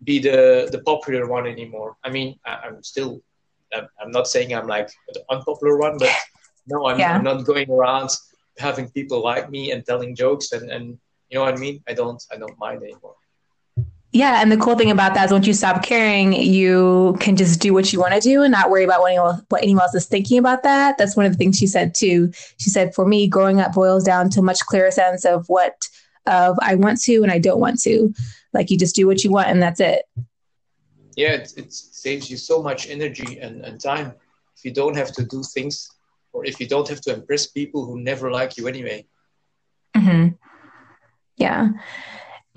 be 0.04 0.19
the 0.19 0.69
the 0.72 0.81
popular 0.84 1.28
one 1.28 1.48
anymore. 1.48 1.96
I 2.04 2.10
mean, 2.10 2.40
I, 2.46 2.68
am 2.68 2.84
still. 2.84 3.22
I'm 3.72 4.12
not 4.12 4.28
saying 4.28 4.54
I'm 4.54 4.68
like 4.68 4.90
the 5.13 5.24
unpopular 5.30 5.78
one, 5.78 5.98
but 6.00 6.10
no, 6.68 6.88
I'm, 6.88 6.98
yeah. 6.98 7.16
I'm 7.16 7.24
not 7.24 7.45
going 7.45 7.69
around 7.69 8.10
having 8.57 8.90
people 8.90 9.24
like 9.24 9.50
me 9.52 9.72
and 9.72 9.86
telling 9.86 10.16
jokes 10.16 10.52
and 10.52 10.69
and 10.69 10.98
you 11.30 11.38
know 11.38 11.45
what 11.45 11.54
I 11.54 11.57
mean. 11.57 11.84
I 11.88 11.94
don't 11.94 12.22
I 12.31 12.38
don't 12.38 12.57
mind 12.60 12.84
anymore. 12.84 13.16
Yeah, 14.11 14.41
and 14.41 14.51
the 14.51 14.57
cool 14.57 14.75
thing 14.75 14.89
about 14.89 15.13
that 15.13 15.25
is 15.25 15.31
once 15.31 15.45
you 15.45 15.53
stop 15.53 15.83
caring, 15.83 16.33
you 16.33 17.15
can 17.19 17.35
just 17.35 17.59
do 17.59 17.75
what 17.75 17.94
you 17.94 18.00
want 18.00 18.15
to 18.15 18.19
do 18.19 18.41
and 18.41 18.51
not 18.51 18.71
worry 18.71 18.83
about 18.83 19.01
what 19.01 19.11
anyone, 19.11 19.45
what 19.50 19.61
anyone 19.61 19.83
else 19.83 19.94
is 19.94 20.07
thinking 20.07 20.39
about 20.39 20.63
that. 20.63 20.97
That's 20.97 21.15
one 21.15 21.27
of 21.27 21.31
the 21.31 21.38
things 21.38 21.57
she 21.57 21.67
said 21.67 21.94
too. 21.94 22.31
She 22.57 22.71
said, 22.71 22.95
for 22.95 23.06
me, 23.06 23.27
growing 23.27 23.59
up 23.59 23.73
boils 23.73 24.03
down 24.03 24.31
to 24.31 24.39
a 24.39 24.44
much 24.44 24.61
clearer 24.61 24.89
sense 24.89 25.25
of 25.25 25.47
what 25.47 25.75
of 26.25 26.57
I 26.61 26.75
want 26.75 27.00
to 27.01 27.21
and 27.21 27.31
I 27.31 27.38
don't 27.38 27.59
want 27.59 27.81
to. 27.81 28.11
Like 28.51 28.71
you 28.71 28.80
just 28.80 28.95
do 28.95 29.06
what 29.06 29.23
you 29.23 29.30
want 29.30 29.49
and 29.49 29.61
that's 29.61 29.80
it. 29.80 30.06
Yeah, 31.16 31.33
it, 31.33 31.54
it 31.56 31.71
saves 31.71 32.31
you 32.31 32.37
so 32.37 32.63
much 32.63 32.89
energy 32.89 33.39
and, 33.39 33.61
and 33.63 33.80
time 33.80 34.13
if 34.57 34.66
you 34.66 34.71
don't 34.71 34.95
have 34.95 35.11
to 35.13 35.23
do 35.23 35.44
things 35.44 35.87
or 36.33 36.45
if 36.45 36.59
you 36.59 36.68
don't 36.68 36.87
have 36.87 37.01
to 37.01 37.13
impress 37.13 37.45
people 37.45 37.85
who 37.85 37.99
never 37.99 38.31
like 38.31 38.57
you 38.57 38.68
anyway. 38.68 39.06
Mm-hmm. 39.95 40.30
Yeah 41.37 41.69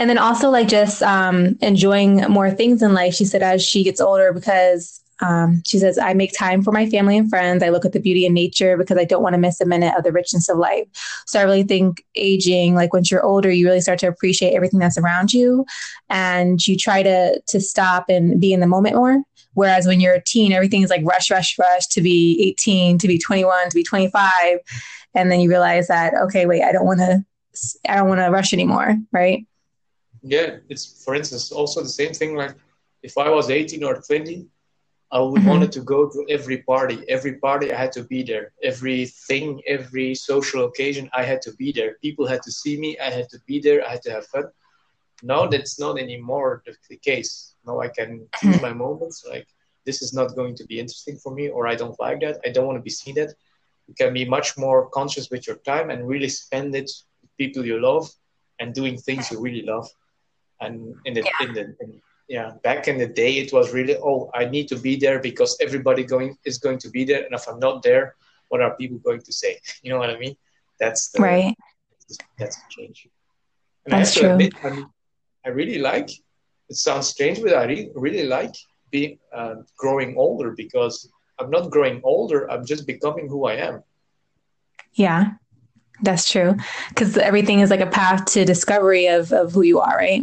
and 0.02 0.10
then 0.10 0.18
also 0.18 0.50
like 0.50 0.66
just 0.66 1.00
um, 1.04 1.56
enjoying 1.60 2.16
more 2.22 2.50
things 2.50 2.82
in 2.82 2.92
life. 2.92 3.14
She 3.14 3.24
said 3.24 3.40
as 3.40 3.64
she 3.64 3.84
gets 3.84 4.00
older, 4.00 4.32
because 4.32 5.00
um, 5.20 5.62
she 5.64 5.78
says, 5.78 5.96
I 5.96 6.12
make 6.12 6.36
time 6.36 6.60
for 6.64 6.72
my 6.72 6.90
family 6.90 7.16
and 7.16 7.30
friends. 7.30 7.62
I 7.62 7.68
look 7.68 7.84
at 7.84 7.92
the 7.92 8.00
beauty 8.00 8.26
in 8.26 8.34
nature 8.34 8.76
because 8.76 8.98
I 8.98 9.04
don't 9.04 9.22
want 9.22 9.34
to 9.34 9.38
miss 9.38 9.60
a 9.60 9.64
minute 9.64 9.94
of 9.96 10.02
the 10.02 10.10
richness 10.10 10.48
of 10.48 10.58
life. 10.58 10.88
So 11.28 11.38
I 11.38 11.44
really 11.44 11.62
think 11.62 12.04
aging, 12.16 12.74
like 12.74 12.92
once 12.92 13.12
you're 13.12 13.22
older, 13.22 13.48
you 13.48 13.64
really 13.64 13.80
start 13.80 14.00
to 14.00 14.08
appreciate 14.08 14.54
everything 14.54 14.80
that's 14.80 14.98
around 14.98 15.32
you 15.32 15.64
and 16.10 16.66
you 16.66 16.76
try 16.76 17.04
to, 17.04 17.40
to 17.40 17.60
stop 17.60 18.06
and 18.08 18.40
be 18.40 18.52
in 18.52 18.58
the 18.58 18.66
moment 18.66 18.96
more. 18.96 19.22
Whereas 19.54 19.86
when 19.86 20.00
you're 20.00 20.14
a 20.14 20.24
teen, 20.24 20.50
everything 20.50 20.82
is 20.82 20.90
like 20.90 21.04
rush, 21.04 21.30
rush, 21.30 21.56
rush 21.60 21.86
to 21.86 22.00
be 22.00 22.42
18, 22.48 22.98
to 22.98 23.06
be 23.06 23.18
21, 23.18 23.68
to 23.68 23.74
be 23.76 23.84
25. 23.84 24.58
And 25.14 25.30
then 25.30 25.38
you 25.38 25.48
realize 25.48 25.86
that, 25.86 26.14
okay, 26.14 26.44
wait, 26.44 26.64
I 26.64 26.72
don't 26.72 26.86
want 26.86 26.98
to, 26.98 27.24
I 27.88 27.94
don't 27.94 28.08
want 28.08 28.20
to 28.20 28.30
rush 28.30 28.52
anymore. 28.52 28.96
Right 29.12 29.46
yeah, 30.22 30.58
it's 30.68 31.04
for 31.04 31.14
instance 31.14 31.52
also 31.52 31.82
the 31.82 31.88
same 31.88 32.12
thing. 32.12 32.36
Like 32.36 32.54
if 33.02 33.18
I 33.18 33.28
was 33.28 33.50
18 33.50 33.82
or 33.84 34.00
20, 34.00 34.46
I 35.10 35.18
would 35.18 35.40
mm-hmm. 35.40 35.48
wanted 35.48 35.72
to 35.72 35.80
go 35.80 36.08
to 36.08 36.26
every 36.30 36.58
party. 36.58 37.04
Every 37.08 37.34
party 37.34 37.72
I 37.72 37.76
had 37.76 37.92
to 37.92 38.04
be 38.04 38.22
there. 38.22 38.52
Everything, 38.62 39.60
every 39.66 40.14
social 40.14 40.64
occasion 40.64 41.10
I 41.12 41.24
had 41.24 41.42
to 41.42 41.52
be 41.54 41.72
there. 41.72 41.96
People 42.00 42.26
had 42.26 42.42
to 42.44 42.52
see 42.52 42.78
me. 42.78 42.98
I 42.98 43.10
had 43.10 43.28
to 43.30 43.38
be 43.46 43.60
there. 43.60 43.86
I 43.86 43.92
had 43.92 44.02
to 44.02 44.12
have 44.12 44.26
fun. 44.26 44.44
Now 45.22 45.46
that's 45.46 45.78
not 45.78 45.98
anymore 45.98 46.62
the, 46.64 46.74
the 46.88 46.96
case. 46.96 47.54
Now 47.66 47.80
I 47.80 47.88
can 47.88 48.26
choose 48.40 48.62
my 48.62 48.72
moments. 48.72 49.24
Like 49.28 49.48
this 49.84 50.00
is 50.00 50.14
not 50.14 50.36
going 50.36 50.54
to 50.56 50.64
be 50.64 50.78
interesting 50.78 51.16
for 51.16 51.34
me, 51.34 51.48
or 51.48 51.66
I 51.66 51.74
don't 51.74 51.98
like 51.98 52.20
that. 52.20 52.40
I 52.46 52.50
don't 52.50 52.66
want 52.66 52.78
to 52.78 52.82
be 52.82 52.90
seen 52.90 53.16
that. 53.16 53.34
You 53.88 53.94
can 53.94 54.14
be 54.14 54.24
much 54.24 54.56
more 54.56 54.88
conscious 54.90 55.28
with 55.30 55.46
your 55.46 55.56
time 55.56 55.90
and 55.90 56.06
really 56.06 56.28
spend 56.28 56.74
it 56.76 56.90
with 57.20 57.36
people 57.36 57.66
you 57.66 57.80
love 57.80 58.08
and 58.60 58.72
doing 58.72 58.96
things 58.96 59.30
you 59.30 59.40
really 59.40 59.62
love 59.62 59.88
and 60.64 60.94
in 61.04 61.14
the 61.14 61.22
yeah. 61.22 61.46
in 61.46 61.54
the 61.54 61.64
in, 61.80 62.00
yeah 62.28 62.52
back 62.62 62.88
in 62.88 62.96
the 62.98 63.06
day 63.06 63.32
it 63.42 63.52
was 63.52 63.72
really 63.72 63.96
oh 63.96 64.30
i 64.34 64.44
need 64.44 64.66
to 64.68 64.76
be 64.76 64.96
there 64.96 65.18
because 65.18 65.56
everybody 65.60 66.04
going 66.04 66.36
is 66.44 66.58
going 66.58 66.78
to 66.78 66.88
be 66.90 67.04
there 67.04 67.24
and 67.24 67.34
if 67.34 67.48
i'm 67.48 67.58
not 67.58 67.82
there 67.82 68.14
what 68.48 68.60
are 68.60 68.76
people 68.76 68.98
going 68.98 69.20
to 69.20 69.32
say 69.32 69.58
you 69.82 69.90
know 69.90 69.98
what 69.98 70.10
i 70.10 70.18
mean 70.18 70.36
that's 70.78 71.10
the, 71.10 71.20
right 71.20 71.56
that's 72.38 72.56
the 72.56 72.68
change 72.70 73.08
And 73.84 73.92
That's 73.92 73.96
I 73.96 73.98
have 73.98 74.14
to 74.14 74.20
true. 74.20 74.30
admit, 74.32 74.64
I, 74.64 74.70
mean, 74.70 74.86
I 75.44 75.48
really 75.50 75.78
like. 75.78 76.10
It 76.68 76.76
sounds 76.76 77.08
strange, 77.08 77.42
but 77.42 77.54
I 77.54 77.64
really, 77.64 77.90
really 77.94 78.26
like 78.26 78.54
being 78.90 79.18
uh, 79.34 79.56
growing 79.76 80.16
older 80.16 80.52
because 80.52 81.10
I'm 81.38 81.50
not 81.50 81.70
growing 81.70 82.00
older. 82.04 82.50
I'm 82.50 82.64
just 82.64 82.86
becoming 82.86 83.28
who 83.28 83.46
I 83.46 83.54
am. 83.54 83.82
Yeah, 84.94 85.32
that's 86.02 86.30
true. 86.30 86.54
Because 86.90 87.16
everything 87.16 87.60
is 87.60 87.70
like 87.70 87.80
a 87.80 87.86
path 87.86 88.26
to 88.32 88.44
discovery 88.44 89.06
of 89.08 89.32
of 89.32 89.52
who 89.52 89.62
you 89.62 89.80
are, 89.80 89.96
right? 89.96 90.22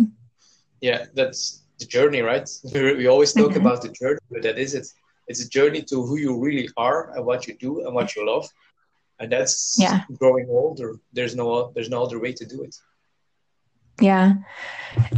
Yeah, 0.82 1.06
that's 1.14 1.64
the 1.80 1.86
journey, 1.86 2.22
right? 2.22 2.48
We 2.74 3.08
always 3.08 3.34
talk 3.34 3.52
mm-hmm. 3.52 3.66
about 3.66 3.82
the 3.82 3.90
journey, 3.90 4.20
but 4.32 4.42
that 4.44 4.58
is 4.58 4.76
it. 4.76 4.88
It's 5.28 5.44
a 5.46 5.50
journey 5.50 5.84
to 5.84 6.06
who 6.06 6.18
you 6.18 6.40
really 6.40 6.70
are 6.76 7.16
and 7.16 7.26
what 7.26 7.48
you 7.48 7.56
do 7.56 7.86
and 7.86 7.94
what 7.94 8.16
you 8.16 8.26
love, 8.26 8.48
and 9.20 9.32
that's 9.32 9.78
yeah. 9.80 10.02
growing 10.18 10.48
older. 10.50 10.96
There's 11.14 11.36
no 11.36 11.72
there's 11.74 11.90
no 11.90 12.04
other 12.04 12.20
way 12.20 12.34
to 12.34 12.46
do 12.46 12.64
it. 12.64 12.76
Yeah. 14.02 14.34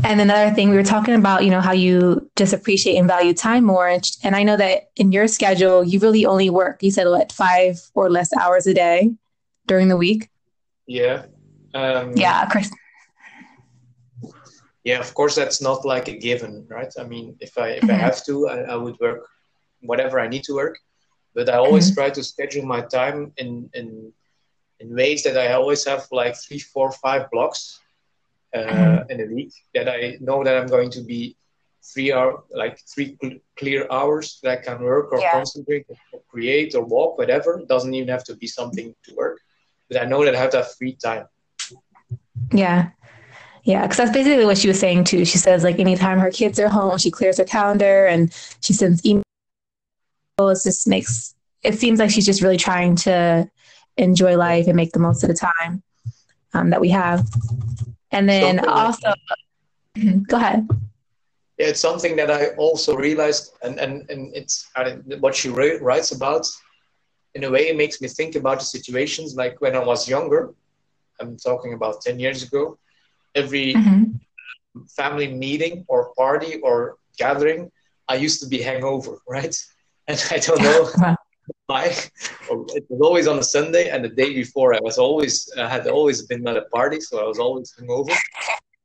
And 0.03 0.19
another 0.19 0.53
thing 0.53 0.69
we 0.69 0.75
were 0.75 0.83
talking 0.83 1.13
about, 1.13 1.43
you 1.43 1.51
know, 1.51 1.61
how 1.61 1.71
you 1.71 2.29
just 2.35 2.53
appreciate 2.53 2.97
and 2.97 3.07
value 3.07 3.33
time 3.33 3.63
more. 3.63 3.87
And, 3.87 4.03
and 4.23 4.35
I 4.35 4.43
know 4.43 4.57
that 4.57 4.89
in 4.95 5.11
your 5.11 5.27
schedule, 5.27 5.83
you 5.83 5.99
really 5.99 6.25
only 6.25 6.49
work, 6.49 6.83
you 6.83 6.91
said 6.91 7.07
what, 7.07 7.31
five 7.31 7.79
or 7.93 8.09
less 8.09 8.35
hours 8.35 8.67
a 8.67 8.73
day 8.73 9.11
during 9.67 9.87
the 9.87 9.97
week? 9.97 10.29
Yeah. 10.87 11.25
Um, 11.73 12.13
yeah, 12.17 12.47
Chris. 12.47 12.71
Yeah, 14.83 14.99
of 14.99 15.13
course, 15.13 15.35
that's 15.35 15.61
not 15.61 15.85
like 15.85 16.07
a 16.07 16.17
given, 16.17 16.65
right? 16.67 16.91
I 16.99 17.03
mean, 17.03 17.35
if 17.39 17.57
I 17.57 17.69
if 17.69 17.83
mm-hmm. 17.83 17.91
I 17.91 17.93
have 17.93 18.25
to, 18.25 18.47
I, 18.47 18.57
I, 18.73 18.75
would 18.75 18.97
work 18.99 19.27
whatever 19.81 20.19
I 20.19 20.27
need 20.27 20.43
to 20.45 20.55
work, 20.55 20.79
but 21.35 21.49
I 21.49 21.57
always 21.57 21.87
mm-hmm. 21.87 22.01
try 22.01 22.09
to 22.09 22.23
schedule 22.23 22.65
my 22.65 22.81
time 22.81 23.31
in 23.37 23.69
in 23.73 24.11
in 24.79 24.95
ways 24.95 25.23
that 25.23 25.37
I 25.37 25.53
always 25.53 25.85
have 25.85 26.07
like 26.11 26.35
three, 26.35 26.59
four, 26.59 26.91
five 26.91 27.29
blocks 27.29 27.79
uh, 28.55 28.57
mm-hmm. 28.57 29.11
in 29.11 29.21
a 29.21 29.33
week 29.33 29.53
that 29.75 29.87
I 29.87 30.17
know 30.19 30.43
that 30.43 30.57
I'm 30.57 30.67
going 30.67 30.89
to 30.91 31.01
be 31.01 31.37
three 31.83 32.11
hour 32.11 32.43
like 32.51 32.79
three 32.93 33.17
cl- 33.21 33.39
clear 33.57 33.87
hours 33.91 34.39
that 34.43 34.59
I 34.59 34.61
can 34.61 34.81
work 34.81 35.11
or 35.11 35.19
yeah. 35.19 35.31
concentrate 35.31 35.85
or 36.11 36.21
create 36.27 36.75
or 36.75 36.83
walk, 36.83 37.17
whatever. 37.17 37.59
It 37.59 37.67
doesn't 37.67 37.93
even 37.93 38.09
have 38.09 38.23
to 38.25 38.35
be 38.35 38.47
something 38.47 38.95
to 39.05 39.15
work, 39.15 39.39
but 39.87 40.01
I 40.01 40.05
know 40.05 40.23
that 40.25 40.35
I 40.35 40.39
have 40.39 40.51
that 40.51 40.75
free 40.77 40.93
time. 40.93 41.27
Yeah. 42.51 42.89
Yeah, 43.63 43.83
because 43.83 43.97
that's 43.97 44.11
basically 44.11 44.45
what 44.45 44.57
she 44.57 44.67
was 44.67 44.79
saying 44.79 45.03
too. 45.03 45.23
She 45.25 45.37
says 45.37 45.63
like 45.63 45.79
anytime 45.79 46.19
her 46.19 46.31
kids 46.31 46.59
are 46.59 46.69
home, 46.69 46.97
she 46.97 47.11
clears 47.11 47.37
her 47.37 47.43
calendar 47.43 48.07
and 48.07 48.33
she 48.61 48.73
sends 48.73 49.01
emails. 49.03 49.21
It 50.39 50.63
just 50.63 50.87
makes 50.87 51.35
it 51.63 51.75
seems 51.75 51.99
like 51.99 52.09
she's 52.09 52.25
just 52.25 52.41
really 52.41 52.57
trying 52.57 52.95
to 52.97 53.49
enjoy 53.97 54.35
life 54.35 54.67
and 54.67 54.75
make 54.75 54.91
the 54.93 54.99
most 54.99 55.23
of 55.23 55.29
the 55.29 55.35
time 55.35 55.83
um, 56.53 56.69
that 56.71 56.81
we 56.81 56.89
have. 56.89 57.27
And 58.11 58.27
then 58.27 58.57
something 58.57 58.69
also, 58.69 59.13
that, 59.95 60.27
go 60.27 60.37
ahead. 60.37 60.67
Yeah, 61.57 61.67
it's 61.67 61.79
something 61.79 62.15
that 62.15 62.31
I 62.31 62.47
also 62.55 62.95
realized, 62.95 63.53
and 63.61 63.79
and 63.79 64.09
and 64.09 64.35
it's 64.35 64.69
what 65.19 65.35
she 65.35 65.49
writes 65.49 66.11
about. 66.11 66.47
In 67.35 67.45
a 67.45 67.49
way, 67.49 67.69
it 67.69 67.77
makes 67.77 68.01
me 68.01 68.07
think 68.09 68.35
about 68.35 68.59
the 68.59 68.65
situations 68.65 69.35
like 69.35 69.61
when 69.61 69.75
I 69.75 69.79
was 69.79 70.09
younger. 70.09 70.53
I'm 71.19 71.37
talking 71.37 71.73
about 71.73 72.01
ten 72.01 72.19
years 72.19 72.43
ago. 72.43 72.77
Every 73.35 73.73
mm-hmm. 73.73 74.83
family 74.95 75.27
meeting 75.33 75.85
or 75.87 76.13
party 76.15 76.59
or 76.61 76.97
gathering, 77.17 77.71
I 78.07 78.15
used 78.15 78.41
to 78.41 78.47
be 78.47 78.61
hangover, 78.61 79.17
right? 79.27 79.55
And 80.07 80.23
I 80.31 80.37
don't 80.37 80.61
know 80.61 80.89
why. 81.67 81.85
It 82.77 82.85
was 82.89 83.01
always 83.01 83.27
on 83.27 83.39
a 83.39 83.43
Sunday, 83.43 83.89
and 83.89 84.03
the 84.03 84.09
day 84.09 84.33
before, 84.33 84.73
I 84.73 84.79
was 84.81 84.97
always 84.97 85.51
I 85.57 85.67
had 85.67 85.87
always 85.87 86.23
been 86.23 86.47
at 86.47 86.57
a 86.57 86.65
party, 86.77 86.99
so 86.99 87.23
I 87.23 87.27
was 87.27 87.39
always 87.39 87.73
hungover, 87.77 88.15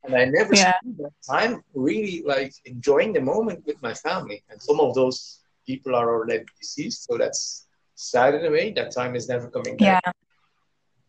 and 0.05 0.15
I 0.15 0.25
never 0.27 0.55
yeah. 0.55 0.75
spent 0.79 0.99
that 0.99 1.15
time 1.29 1.63
really 1.75 2.23
like 2.25 2.53
enjoying 2.65 3.13
the 3.13 3.21
moment 3.21 3.65
with 3.67 3.81
my 3.83 3.95
family. 3.95 4.43
And 4.51 4.61
some 4.63 4.81
of 4.81 4.95
those 4.95 5.41
people 5.67 5.95
are 5.95 6.09
already 6.15 6.45
deceased, 6.61 7.07
so 7.07 7.19
that's 7.19 7.67
sad 7.95 8.35
in 8.35 8.45
a 8.45 8.51
way. 8.51 8.73
That 8.73 8.93
time 8.93 9.17
is 9.17 9.29
never 9.29 9.49
coming 9.49 9.77
back. 9.77 10.03
Yeah. 10.05 10.13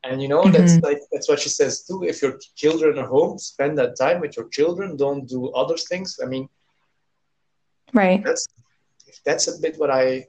And 0.04 0.22
you 0.22 0.28
know 0.28 0.44
mm-hmm. 0.44 0.52
that's 0.52 0.80
like 0.80 1.00
that's 1.12 1.28
what 1.28 1.40
she 1.40 1.50
says 1.50 1.84
too. 1.84 2.04
If 2.04 2.22
your 2.22 2.40
children 2.56 2.98
are 3.00 3.08
home, 3.08 3.38
spend 3.38 3.78
that 3.78 3.98
time 3.98 4.22
with 4.22 4.38
your 4.38 4.48
children. 4.50 4.96
Don't 4.96 5.28
do 5.28 5.50
other 5.50 5.78
things. 5.78 6.20
I 6.24 6.28
mean, 6.28 6.48
right. 7.94 8.24
That's 8.24 8.48
that's 9.26 9.48
a 9.48 9.60
bit 9.60 9.78
what 9.78 9.92
I 9.92 10.28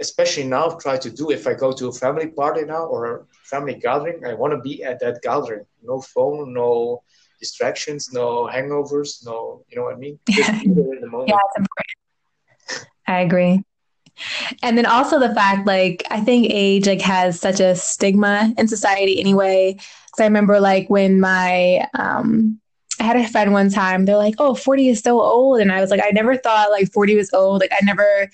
especially 0.00 0.44
now 0.44 0.66
try 0.84 0.96
to 0.98 1.10
do 1.10 1.30
if 1.30 1.46
I 1.46 1.54
go 1.54 1.72
to 1.72 1.88
a 1.88 1.92
family 1.92 2.28
party 2.28 2.64
now 2.64 2.84
or 2.86 3.00
a 3.06 3.16
family 3.44 3.74
gathering, 3.74 4.24
I 4.26 4.34
want 4.34 4.52
to 4.52 4.60
be 4.60 4.82
at 4.82 4.98
that 5.00 5.22
gathering. 5.22 5.64
No 5.82 6.00
phone, 6.00 6.52
no 6.52 7.02
distractions, 7.38 8.12
no 8.12 8.26
hangovers, 8.54 9.24
no, 9.24 9.64
you 9.68 9.76
know 9.76 9.84
what 9.84 9.94
I 9.94 9.98
mean? 9.98 10.18
Yeah, 10.28 11.38
it's 11.46 11.58
important. 11.62 11.92
I 13.06 13.20
agree. 13.20 13.62
And 14.62 14.76
then 14.76 14.86
also 14.86 15.18
the 15.18 15.34
fact, 15.34 15.66
like, 15.66 16.04
I 16.10 16.20
think 16.20 16.48
age 16.50 16.86
like 16.86 17.00
has 17.00 17.40
such 17.40 17.60
a 17.60 17.74
stigma 17.74 18.52
in 18.58 18.68
society 18.68 19.18
anyway. 19.20 19.74
Because 19.74 20.20
I 20.20 20.24
remember 20.24 20.60
like 20.60 20.88
when 20.90 21.20
my 21.20 21.86
um 21.94 22.60
I 23.00 23.04
had 23.04 23.16
a 23.16 23.26
friend 23.28 23.52
one 23.52 23.70
time, 23.70 24.04
they're 24.04 24.16
like, 24.16 24.34
oh, 24.38 24.54
40 24.54 24.88
is 24.88 25.00
so 25.00 25.20
old. 25.20 25.60
And 25.60 25.72
I 25.72 25.80
was 25.80 25.90
like, 25.90 26.02
I 26.02 26.10
never 26.10 26.36
thought 26.36 26.70
like 26.70 26.92
40 26.92 27.16
was 27.16 27.32
old. 27.32 27.60
Like 27.60 27.72
I 27.72 27.84
never 27.84 28.30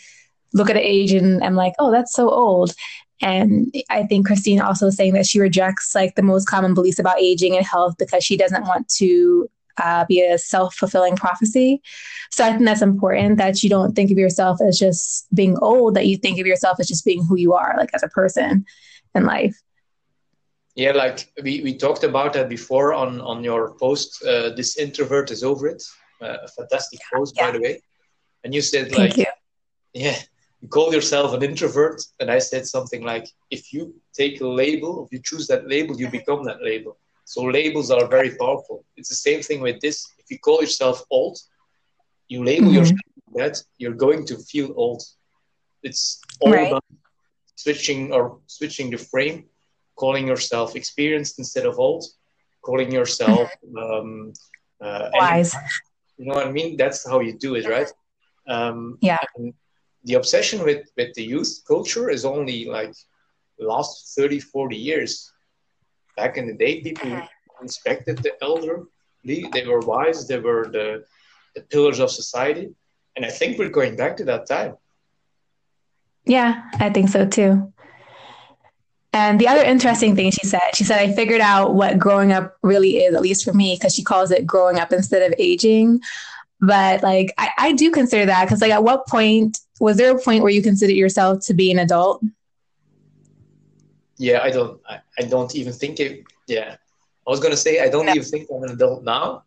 look 0.53 0.69
at 0.69 0.77
an 0.77 0.83
age 0.83 1.13
and 1.13 1.43
I'm 1.43 1.55
like, 1.55 1.75
oh, 1.79 1.91
that's 1.91 2.13
so 2.13 2.29
old. 2.29 2.75
And 3.21 3.75
I 3.91 4.05
think 4.05 4.27
Christine 4.27 4.61
also 4.61 4.91
saying 4.91 5.15
that 5.15 5.27
she 5.27 5.41
rejects 5.41 5.95
like 5.95 6.15
the 6.15 6.23
most 6.23 6.47
common 6.47 6.75
beliefs 6.75 6.99
about 6.99 7.21
aging 7.21 7.57
and 7.57 7.67
health 7.67 7.95
because 7.99 8.23
she 8.23 8.37
doesn't 8.37 8.65
want 8.65 8.89
to 8.97 9.49
uh, 9.79 10.05
be 10.07 10.23
a 10.23 10.39
self 10.39 10.75
fulfilling 10.75 11.17
prophecy. 11.17 11.83
So 12.31 12.45
I 12.45 12.51
think 12.51 12.65
that's 12.65 12.83
important 12.83 13.39
that 13.39 13.63
you 13.63 13.71
don't 13.71 13.95
think 13.95 14.11
of 14.11 14.19
yourself 14.19 14.61
as 14.61 14.79
just 14.79 15.33
being 15.35 15.57
old, 15.59 15.95
that 15.95 16.07
you 16.07 16.17
think 16.17 16.39
of 16.39 16.47
yourself 16.47 16.79
as 16.81 16.89
just 16.89 17.05
being 17.05 17.25
who 17.25 17.37
you 17.37 17.55
are, 17.55 17.75
like 17.77 17.91
as 17.95 18.03
a 18.03 18.09
person 18.09 18.65
in 19.15 19.25
life. 19.25 19.61
Yeah, 20.75 20.93
like 20.93 21.33
we, 21.43 21.61
we 21.63 21.77
talked 21.77 22.05
about 22.05 22.33
that 22.35 22.49
before 22.49 22.95
on, 22.95 23.21
on 23.21 23.43
your 23.43 23.75
post. 23.75 24.23
Uh, 24.25 24.51
this 24.51 24.79
introvert 24.79 25.31
is 25.31 25.43
over 25.43 25.67
it. 25.67 25.83
Uh, 26.23 26.37
a 26.45 26.49
fantastic 26.49 27.01
post, 27.13 27.35
yeah. 27.37 27.47
by 27.47 27.51
the 27.53 27.61
way. 27.61 27.83
And 28.45 28.55
you 28.55 28.63
said, 28.63 28.93
like, 28.93 29.17
you. 29.17 29.27
yeah, 29.93 30.19
you 30.61 30.69
call 30.69 30.93
yourself 30.93 31.33
an 31.35 31.43
introvert 31.43 32.03
and 32.21 32.31
i 32.31 32.39
said 32.39 32.67
something 32.67 33.03
like 33.03 33.27
if 33.51 33.73
you 33.73 33.95
take 34.13 34.41
a 34.41 34.47
label 34.47 35.05
if 35.05 35.13
you 35.13 35.21
choose 35.23 35.47
that 35.47 35.69
label 35.69 35.97
you 35.97 36.09
become 36.09 36.45
that 36.45 36.63
label 36.63 36.99
so 37.33 37.43
labels 37.43 37.91
are 37.91 38.07
very 38.09 38.33
powerful. 38.43 38.85
It's 38.97 39.11
the 39.11 39.23
same 39.29 39.41
thing 39.43 39.61
with 39.61 39.79
this. 39.81 39.97
If 40.19 40.27
you 40.31 40.39
call 40.39 40.61
yourself 40.61 41.05
old 41.11 41.37
you 42.29 42.45
label 42.45 42.69
mm-hmm. 42.69 42.77
yourself 42.77 43.01
that 43.35 43.63
you're 43.79 43.95
going 43.95 44.25
to 44.27 44.37
feel 44.37 44.73
old. 44.77 45.03
It's 45.83 46.21
all 46.41 46.53
right. 46.53 46.69
about 46.69 46.85
switching 47.57 48.13
or 48.13 48.39
switching 48.47 48.91
the 48.91 48.99
frame 48.99 49.45
calling 49.97 50.27
yourself 50.29 50.77
experienced 50.77 51.39
instead 51.39 51.67
of 51.67 51.79
old 51.79 52.05
calling 52.63 52.93
yourself 52.93 53.51
um, 53.77 54.33
uh, 54.81 55.11
wise. 55.13 55.55
you 56.17 56.27
know 56.27 56.35
what 56.35 56.47
i 56.47 56.53
mean? 56.53 56.77
That's 56.77 57.09
how 57.09 57.21
you 57.21 57.37
do 57.37 57.57
it 57.57 57.67
right? 57.67 57.91
Um, 58.47 58.99
yeah. 59.01 59.19
the 60.05 60.15
obsession 60.15 60.63
with 60.65 60.87
with 60.97 61.15
the 61.15 61.25
youth 61.25 61.53
culture 61.67 62.11
is 62.11 62.25
only 62.25 62.67
like 62.67 62.95
last 63.59 64.15
30 64.17 64.41
40 64.41 64.77
years 64.77 65.33
back 66.21 66.33
in 66.39 66.45
the 66.51 66.57
day 66.65 66.73
people 66.81 67.11
respected 67.61 68.17
the 68.19 68.33
elderly 68.43 69.41
they 69.53 69.65
were 69.67 69.81
wise. 69.81 70.27
They 70.27 70.41
were 70.49 70.65
the 70.77 71.05
the 71.55 71.63
pillars 71.73 71.99
of 72.05 72.11
society. 72.11 72.67
And 73.17 73.23
i 73.31 73.31
think 73.39 73.59
we're 73.59 73.77
going 73.81 73.97
back 74.03 74.17
to 74.19 74.25
that 74.31 74.43
time. 74.47 74.73
Yeah 76.25 76.51
i 76.85 76.89
think 76.95 77.09
so 77.17 77.27
too. 77.39 77.73
And 79.13 79.41
the 79.41 79.49
other 79.49 79.65
interesting 79.65 80.15
thing 80.15 80.31
she 80.31 80.47
said, 80.47 80.61
she 80.75 80.85
said, 80.85 80.99
I 81.01 81.13
figured 81.13 81.41
out 81.41 81.75
what 81.75 81.99
growing 81.99 82.31
up 82.31 82.57
really 82.63 82.99
is, 82.99 83.15
at 83.15 83.23
least 83.23 83.43
for 83.43 83.55
me, 83.55 83.75
because 83.75 83.95
she 83.95 84.05
calls 84.05 84.31
it 84.31 84.47
growing 84.47 84.79
up 84.79 84.93
instead 84.93 85.23
of 85.23 85.35
aging. 85.39 86.01
But 86.61 87.03
like, 87.03 87.33
I, 87.39 87.49
I 87.59 87.73
do 87.73 87.91
consider 87.91 88.27
that 88.27 88.45
because, 88.45 88.61
like, 88.61 88.71
at 88.71 88.85
what 88.85 89.07
point 89.07 89.59
was 89.81 89.97
there 89.97 90.15
a 90.15 90.21
point 90.21 90.43
where 90.43 90.53
you 90.53 90.63
considered 90.63 90.95
yourself 90.95 91.45
to 91.47 91.55
be 91.55 91.73
an 91.73 91.79
adult? 91.79 92.23
Yeah, 94.19 94.41
I 94.43 94.51
don't. 94.51 94.81
I, 94.89 95.01
I 95.19 95.23
don't 95.23 95.55
even 95.55 95.73
think 95.73 96.01
it. 96.01 96.25
Yeah, 96.47 96.77
I 97.27 97.31
was 97.31 97.41
gonna 97.41 97.57
say 97.57 97.81
I 97.81 97.89
don't 97.89 98.09
even 98.09 98.23
think 98.23 98.49
I'm 98.51 98.63
an 98.65 98.71
adult 98.71 99.05
now, 99.05 99.45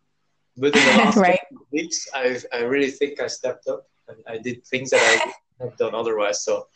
but 0.56 0.74
in 0.74 0.84
the 0.86 0.92
last 1.04 1.16
right. 1.16 1.40
weeks, 1.70 2.08
I 2.14 2.40
I 2.52 2.60
really 2.60 2.90
think 2.90 3.20
I 3.20 3.26
stepped 3.26 3.68
up 3.68 3.86
and 4.08 4.18
I 4.26 4.38
did 4.38 4.66
things 4.66 4.90
that 4.90 5.00
I 5.02 5.32
have 5.64 5.76
done 5.76 5.94
otherwise. 5.94 6.42
So, 6.42 6.66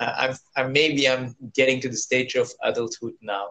uh, 0.00 0.12
I'm, 0.16 0.36
I'm 0.56 0.72
maybe 0.72 1.08
I'm 1.08 1.34
getting 1.54 1.80
to 1.80 1.88
the 1.88 1.96
stage 1.96 2.34
of 2.34 2.50
adulthood 2.62 3.14
now. 3.20 3.50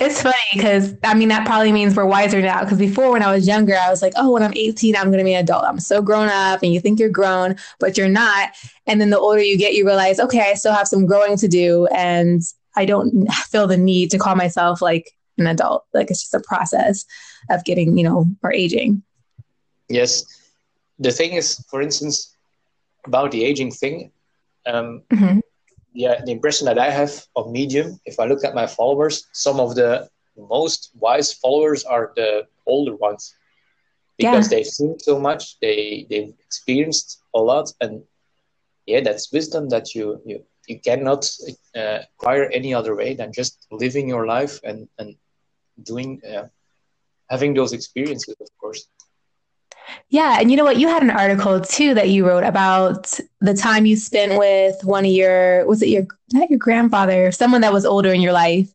It's 0.00 0.22
funny 0.22 0.34
because 0.52 0.94
I 1.02 1.14
mean 1.14 1.28
that 1.28 1.46
probably 1.46 1.72
means 1.72 1.96
we're 1.96 2.04
wiser 2.04 2.42
now. 2.42 2.62
Because 2.62 2.78
before, 2.78 3.12
when 3.12 3.22
I 3.22 3.32
was 3.32 3.46
younger, 3.46 3.74
I 3.74 3.88
was 3.88 4.02
like, 4.02 4.12
"Oh, 4.16 4.32
when 4.32 4.42
I'm 4.42 4.52
18, 4.54 4.96
I'm 4.96 5.06
going 5.06 5.18
to 5.18 5.24
be 5.24 5.34
an 5.34 5.44
adult. 5.44 5.64
I'm 5.64 5.80
so 5.80 6.02
grown 6.02 6.28
up," 6.28 6.62
and 6.62 6.74
you 6.74 6.80
think 6.80 6.98
you're 6.98 7.08
grown, 7.08 7.56
but 7.78 7.96
you're 7.96 8.08
not. 8.08 8.50
And 8.86 9.00
then 9.00 9.10
the 9.10 9.18
older 9.18 9.40
you 9.40 9.56
get, 9.56 9.74
you 9.74 9.86
realize, 9.86 10.20
okay, 10.20 10.50
I 10.50 10.54
still 10.54 10.74
have 10.74 10.88
some 10.88 11.06
growing 11.06 11.38
to 11.38 11.48
do, 11.48 11.86
and 11.86 12.42
I 12.76 12.84
don't 12.84 13.26
feel 13.50 13.66
the 13.66 13.76
need 13.76 14.10
to 14.10 14.18
call 14.18 14.34
myself 14.36 14.80
like 14.82 15.10
an 15.38 15.46
adult. 15.46 15.84
Like 15.94 16.10
it's 16.10 16.20
just 16.20 16.34
a 16.34 16.40
process 16.40 17.04
of 17.50 17.64
getting, 17.64 17.96
you 17.98 18.04
know, 18.04 18.26
or 18.42 18.52
aging. 18.52 19.02
Yes. 19.88 20.24
The 20.98 21.12
thing 21.12 21.32
is, 21.32 21.62
for 21.70 21.80
instance, 21.82 22.34
about 23.06 23.30
the 23.30 23.44
aging 23.44 23.70
thing, 23.70 24.10
um, 24.66 25.02
Mhm. 25.12 25.40
yeah, 25.92 26.22
the 26.24 26.32
impression 26.32 26.64
that 26.66 26.78
I 26.78 26.90
have 26.90 27.26
of 27.36 27.50
Medium, 27.50 28.00
if 28.04 28.18
I 28.18 28.26
look 28.26 28.44
at 28.44 28.54
my 28.54 28.66
followers, 28.66 29.26
some 29.32 29.60
of 29.60 29.74
the 29.74 30.08
most 30.36 30.90
wise 30.98 31.32
followers 31.32 31.84
are 31.84 32.12
the 32.16 32.46
older 32.66 32.94
ones 32.96 33.34
because 34.18 34.48
they've 34.48 34.66
seen 34.66 34.98
so 34.98 35.18
much, 35.18 35.58
they 35.60 36.06
they've 36.10 36.34
experienced 36.46 37.20
a 37.34 37.40
lot, 37.40 37.72
and 37.80 38.02
yeah, 38.86 39.00
that's 39.00 39.32
wisdom 39.32 39.68
that 39.68 39.94
you 39.94 40.20
you 40.26 40.44
you 40.68 40.80
cannot 40.80 41.28
uh, 41.76 41.98
acquire 42.14 42.44
any 42.52 42.74
other 42.74 42.94
way 42.96 43.14
than 43.14 43.32
just 43.32 43.66
living 43.70 44.08
your 44.08 44.26
life 44.26 44.60
and 44.64 44.88
and 44.98 45.16
doing 45.82 46.20
uh, 46.24 46.46
having 47.30 47.54
those 47.54 47.72
experiences, 47.72 48.36
of 48.40 48.48
course. 48.58 48.86
Yeah, 50.08 50.38
and 50.40 50.50
you 50.50 50.56
know 50.56 50.64
what? 50.64 50.78
You 50.78 50.88
had 50.88 51.02
an 51.02 51.10
article 51.10 51.60
too 51.60 51.94
that 51.94 52.08
you 52.08 52.26
wrote 52.26 52.44
about 52.44 53.18
the 53.40 53.54
time 53.54 53.86
you 53.86 53.96
spent 53.96 54.38
with 54.38 54.76
one 54.82 55.04
of 55.04 55.10
your 55.10 55.66
was 55.66 55.82
it 55.82 55.88
your 55.88 56.06
not 56.32 56.50
your 56.50 56.58
grandfather, 56.58 57.30
someone 57.32 57.60
that 57.60 57.72
was 57.72 57.86
older 57.86 58.12
in 58.12 58.20
your 58.20 58.32
life, 58.32 58.68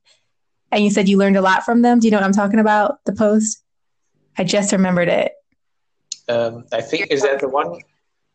and 0.71 0.83
you 0.83 0.89
said 0.89 1.09
you 1.09 1.17
learned 1.17 1.37
a 1.37 1.41
lot 1.41 1.63
from 1.63 1.81
them. 1.81 1.99
Do 1.99 2.07
you 2.07 2.11
know 2.11 2.17
what 2.17 2.25
I'm 2.25 2.33
talking 2.33 2.59
about? 2.59 3.03
The 3.05 3.13
post. 3.13 3.63
I 4.37 4.43
just 4.45 4.71
remembered 4.71 5.09
it. 5.09 5.33
Um, 6.29 6.65
I 6.71 6.81
think 6.81 7.11
is 7.11 7.23
that 7.23 7.39
the 7.41 7.49
one. 7.49 7.79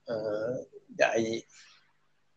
Uh, 0.09 0.63
I 1.03 1.43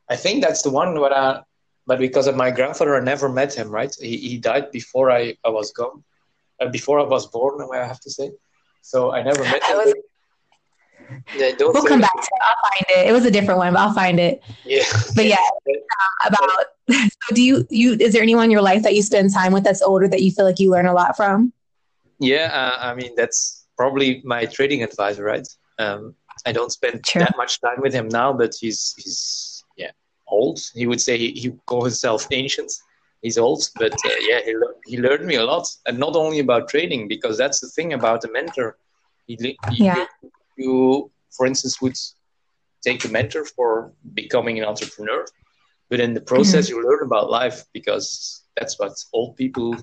I 0.09 0.15
think 0.15 0.43
that's 0.43 0.61
the 0.63 0.69
one 0.71 0.99
where 0.99 1.13
I, 1.13 1.41
but 1.87 1.99
because 1.99 2.27
of 2.27 2.35
my 2.35 2.51
grandfather, 2.51 2.95
I 2.95 2.99
never 3.01 3.29
met 3.29 3.53
him. 3.53 3.69
Right, 3.69 3.93
he, 3.99 4.17
he 4.17 4.37
died 4.37 4.71
before 4.71 5.11
I, 5.11 5.35
I 5.45 5.49
was 5.49 5.71
gone, 5.71 6.03
uh, 6.59 6.69
before 6.69 6.99
I 6.99 7.03
was 7.03 7.27
born. 7.27 7.67
I 7.73 7.77
have 7.85 7.99
to 8.01 8.09
say, 8.11 8.31
so 8.81 9.11
I 9.11 9.21
never 9.23 9.43
met 9.43 9.63
him. 9.63 9.77
was- 9.77 9.93
Yeah, 11.35 11.51
don't 11.57 11.73
We'll 11.73 11.83
come 11.85 12.01
back 12.01 12.13
to 12.13 12.19
it. 12.19 12.41
I'll 12.41 12.69
find 12.69 12.85
it. 12.97 13.09
It 13.09 13.11
was 13.13 13.25
a 13.25 13.31
different 13.31 13.57
one, 13.59 13.73
but 13.73 13.79
I'll 13.79 13.93
find 13.93 14.19
it. 14.19 14.43
Yeah, 14.65 14.83
But 15.15 15.25
yeah, 15.25 15.37
about 16.25 16.49
so 16.89 17.35
do 17.35 17.41
you 17.41 17.65
you 17.69 17.93
is 17.99 18.13
there 18.13 18.21
anyone 18.23 18.45
in 18.45 18.51
your 18.51 18.61
life 18.61 18.81
that 18.83 18.95
you 18.95 19.01
spend 19.03 19.31
time 19.33 19.53
with 19.53 19.63
that's 19.63 19.81
older 19.81 20.07
that 20.07 20.21
you 20.23 20.31
feel 20.31 20.45
like 20.45 20.59
you 20.59 20.69
learn 20.71 20.85
a 20.87 20.93
lot 20.93 21.15
from? 21.15 21.53
yeah. 22.19 22.49
Uh, 22.53 22.87
I 22.87 22.95
mean, 22.95 23.13
that's 23.15 23.65
probably 23.77 24.21
my 24.25 24.45
trading 24.45 24.83
advisor, 24.83 25.23
right? 25.23 25.47
Um, 25.77 26.15
I 26.45 26.51
don't 26.51 26.71
spend 26.71 27.05
Sure. 27.05 27.21
that 27.23 27.35
much 27.37 27.59
time 27.61 27.79
with 27.81 27.93
him 27.93 28.07
now, 28.09 28.33
but 28.33 28.53
he's 28.59 28.93
he's 28.97 29.17
old. 30.31 30.59
He 30.73 30.87
would 30.87 31.01
say 31.01 31.17
he, 31.17 31.31
he 31.31 31.51
call 31.65 31.83
himself 31.83 32.27
ancient. 32.31 32.71
He's 33.21 33.37
old, 33.37 33.63
but 33.77 33.93
uh, 34.05 34.09
yeah, 34.21 34.39
he, 34.45 34.53
he 34.85 34.97
learned 34.97 35.25
me 35.25 35.35
a 35.35 35.43
lot, 35.43 35.67
and 35.87 35.97
not 35.99 36.15
only 36.15 36.39
about 36.39 36.69
trading, 36.69 37.07
because 37.07 37.37
that's 37.37 37.59
the 37.59 37.67
thing 37.67 37.93
about 37.93 38.23
a 38.23 38.31
mentor. 38.31 38.77
He, 39.27 39.37
he- 39.41 39.59
Yeah. 39.85 40.05
you, 40.57 41.11
for 41.35 41.45
instance, 41.45 41.81
would 41.81 41.97
take 42.83 43.03
a 43.05 43.09
mentor 43.09 43.45
for 43.45 43.91
becoming 44.13 44.57
an 44.59 44.65
entrepreneur, 44.65 45.25
but 45.89 45.99
in 45.99 46.13
the 46.13 46.21
process, 46.21 46.69
you 46.69 46.81
learn 46.83 47.03
about 47.05 47.29
life 47.29 47.65
because 47.73 48.43
that's 48.57 48.79
what 48.79 48.93
old 49.13 49.35
people 49.35 49.75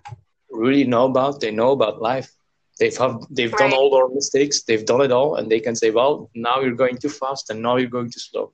really 0.50 0.84
know 0.84 1.04
about. 1.06 1.40
They 1.40 1.50
know 1.50 1.72
about 1.72 2.00
life. 2.00 2.30
They've 2.78 2.96
have, 2.96 3.16
they've 3.30 3.56
done 3.56 3.72
all 3.72 3.90
their 3.90 4.08
mistakes. 4.14 4.62
They've 4.62 4.84
done 4.84 5.00
it 5.02 5.12
all, 5.12 5.36
and 5.36 5.50
they 5.50 5.60
can 5.60 5.74
say, 5.74 5.90
"Well, 5.90 6.30
now 6.34 6.60
you're 6.60 6.74
going 6.84 6.96
too 6.98 7.08
fast, 7.08 7.50
and 7.50 7.60
now 7.62 7.76
you're 7.76 7.88
going 7.98 8.10
too 8.10 8.20
slow." 8.20 8.52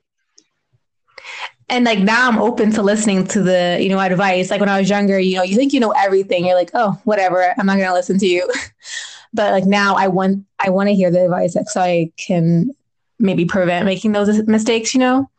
And 1.69 1.85
like 1.85 1.99
now 1.99 2.27
I'm 2.27 2.39
open 2.39 2.71
to 2.73 2.81
listening 2.81 3.25
to 3.27 3.41
the, 3.41 3.77
you 3.81 3.89
know, 3.89 3.99
advice. 3.99 4.51
Like 4.51 4.59
when 4.59 4.69
I 4.69 4.79
was 4.79 4.89
younger, 4.89 5.19
you 5.19 5.37
know, 5.37 5.43
you 5.43 5.55
think 5.55 5.73
you 5.73 5.79
know 5.79 5.91
everything. 5.91 6.45
You're 6.45 6.55
like, 6.55 6.71
oh, 6.73 6.99
whatever, 7.03 7.53
I'm 7.57 7.65
not 7.65 7.77
gonna 7.77 7.93
listen 7.93 8.19
to 8.19 8.27
you. 8.27 8.49
but 9.33 9.51
like 9.51 9.65
now 9.65 9.95
I 9.95 10.07
want 10.07 10.45
I 10.59 10.69
want 10.69 10.89
to 10.89 10.95
hear 10.95 11.09
the 11.11 11.25
advice 11.25 11.57
so 11.71 11.81
I 11.81 12.11
can 12.17 12.71
maybe 13.19 13.45
prevent 13.45 13.85
making 13.85 14.11
those 14.11 14.45
mistakes, 14.47 14.93
you 14.93 14.99
know? 14.99 15.29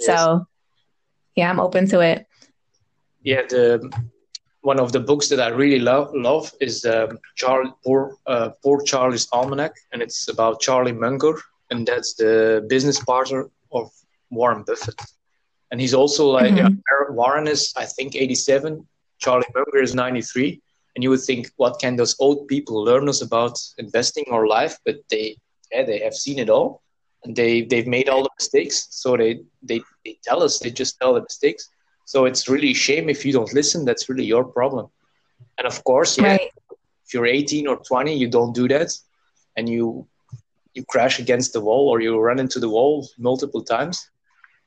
So 0.00 0.46
yeah, 1.36 1.50
I'm 1.50 1.60
open 1.60 1.88
to 1.88 2.00
it. 2.00 2.26
yeah 3.22 3.42
the 3.48 3.64
one 4.60 4.80
of 4.80 4.92
the 4.92 5.00
books 5.00 5.28
that 5.28 5.40
i 5.40 5.48
really 5.48 5.78
love 5.78 6.08
love 6.14 6.52
is 6.60 6.84
um, 6.84 7.18
charlie 7.34 7.72
poor 7.84 8.00
uh, 8.26 8.48
poor 8.62 8.82
charlie's 8.90 9.26
almanac 9.32 9.74
and 9.92 10.02
it's 10.02 10.28
about 10.28 10.60
charlie 10.60 10.92
munger 10.92 11.34
and 11.70 11.86
that's 11.86 12.14
the 12.14 12.64
business 12.68 12.98
partner 13.12 13.40
of 13.72 13.90
warren 14.30 14.62
buffett 14.66 15.00
and 15.70 15.80
he's 15.80 15.94
also 15.94 16.24
like 16.40 16.54
Mhm. 16.54 16.76
uh, 16.92 17.12
warren 17.20 17.46
is 17.46 17.72
i 17.76 17.84
think 17.84 18.14
87 18.14 18.86
charlie 19.18 19.52
munger 19.54 19.80
is 19.82 19.94
93 19.94 20.60
and 20.94 21.02
you 21.04 21.10
would 21.10 21.20
think 21.28 21.50
what 21.56 21.78
can 21.80 21.96
those 21.96 22.14
old 22.18 22.46
people 22.48 22.82
learn 22.84 23.08
us 23.08 23.20
about 23.22 23.58
investing 23.78 24.24
or 24.30 24.46
life 24.46 24.74
but 24.86 24.96
they 25.10 25.36
yeah 25.72 25.84
they 25.84 25.98
have 26.06 26.14
seen 26.14 26.38
it 26.38 26.50
all 26.50 26.80
and 27.24 27.34
they 27.36 27.62
they've 27.70 27.86
made 27.96 28.08
all 28.08 28.22
the 28.22 28.34
mistakes 28.40 28.86
so 28.90 29.16
they 29.16 29.32
they, 29.68 29.80
they 30.04 30.16
tell 30.28 30.42
us 30.42 30.58
they 30.58 30.70
just 30.82 30.98
tell 31.00 31.14
the 31.14 31.22
mistakes 31.30 31.68
so 32.04 32.24
it's 32.24 32.48
really 32.48 32.70
a 32.70 32.80
shame 32.86 33.08
if 33.08 33.24
you 33.26 33.32
don't 33.32 33.52
listen. 33.52 33.84
That's 33.84 34.08
really 34.08 34.24
your 34.24 34.44
problem. 34.44 34.86
And 35.58 35.66
of 35.66 35.82
course, 35.82 36.16
yeah, 36.16 36.36
Right. 36.36 36.50
if 37.04 37.12
you're 37.12 37.26
18 37.26 37.66
or 37.66 37.76
20, 37.88 38.14
you 38.16 38.28
don't 38.28 38.54
do 38.54 38.68
that, 38.68 38.90
and 39.56 39.68
you 39.68 40.06
you 40.74 40.84
crash 40.84 41.18
against 41.18 41.52
the 41.52 41.60
wall 41.60 41.88
or 41.88 42.00
you 42.00 42.16
run 42.20 42.38
into 42.38 42.60
the 42.60 42.68
wall 42.68 43.08
multiple 43.18 43.62
times. 43.62 43.96